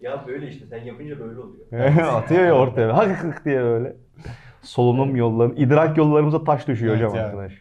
ya 0.01 0.25
böyle 0.27 0.49
işte 0.49 0.67
sen 0.67 0.85
yapınca 0.85 1.19
böyle 1.19 1.41
oluyor. 1.41 1.67
Atıyor 2.17 2.45
ya 2.45 2.53
ortaya. 2.55 2.97
Hak 2.97 3.25
hak 3.25 3.45
diye 3.45 3.63
böyle. 3.63 3.97
Solunum 4.63 5.17
yolları, 5.17 5.53
idrak 5.55 5.97
yollarımıza 5.99 6.45
taş 6.45 6.69
düşüyor 6.69 6.95
Evet 6.97 7.05
hocam 7.05 7.17
yani. 7.17 7.27
arkadaş. 7.27 7.53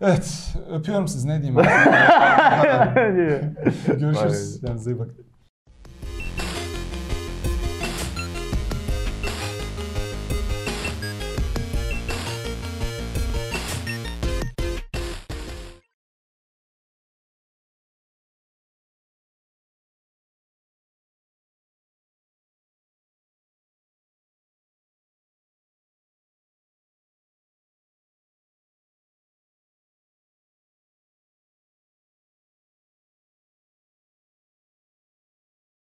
evet 0.00 0.54
öpüyorum 0.70 1.08
siz 1.08 1.24
ne 1.24 1.42
diyeyim. 1.42 1.62
Diye. 3.16 3.52
Görüşürüz. 3.98 4.60
Kendinize 4.60 4.90
iyi 4.90 4.98
bakın. 4.98 5.14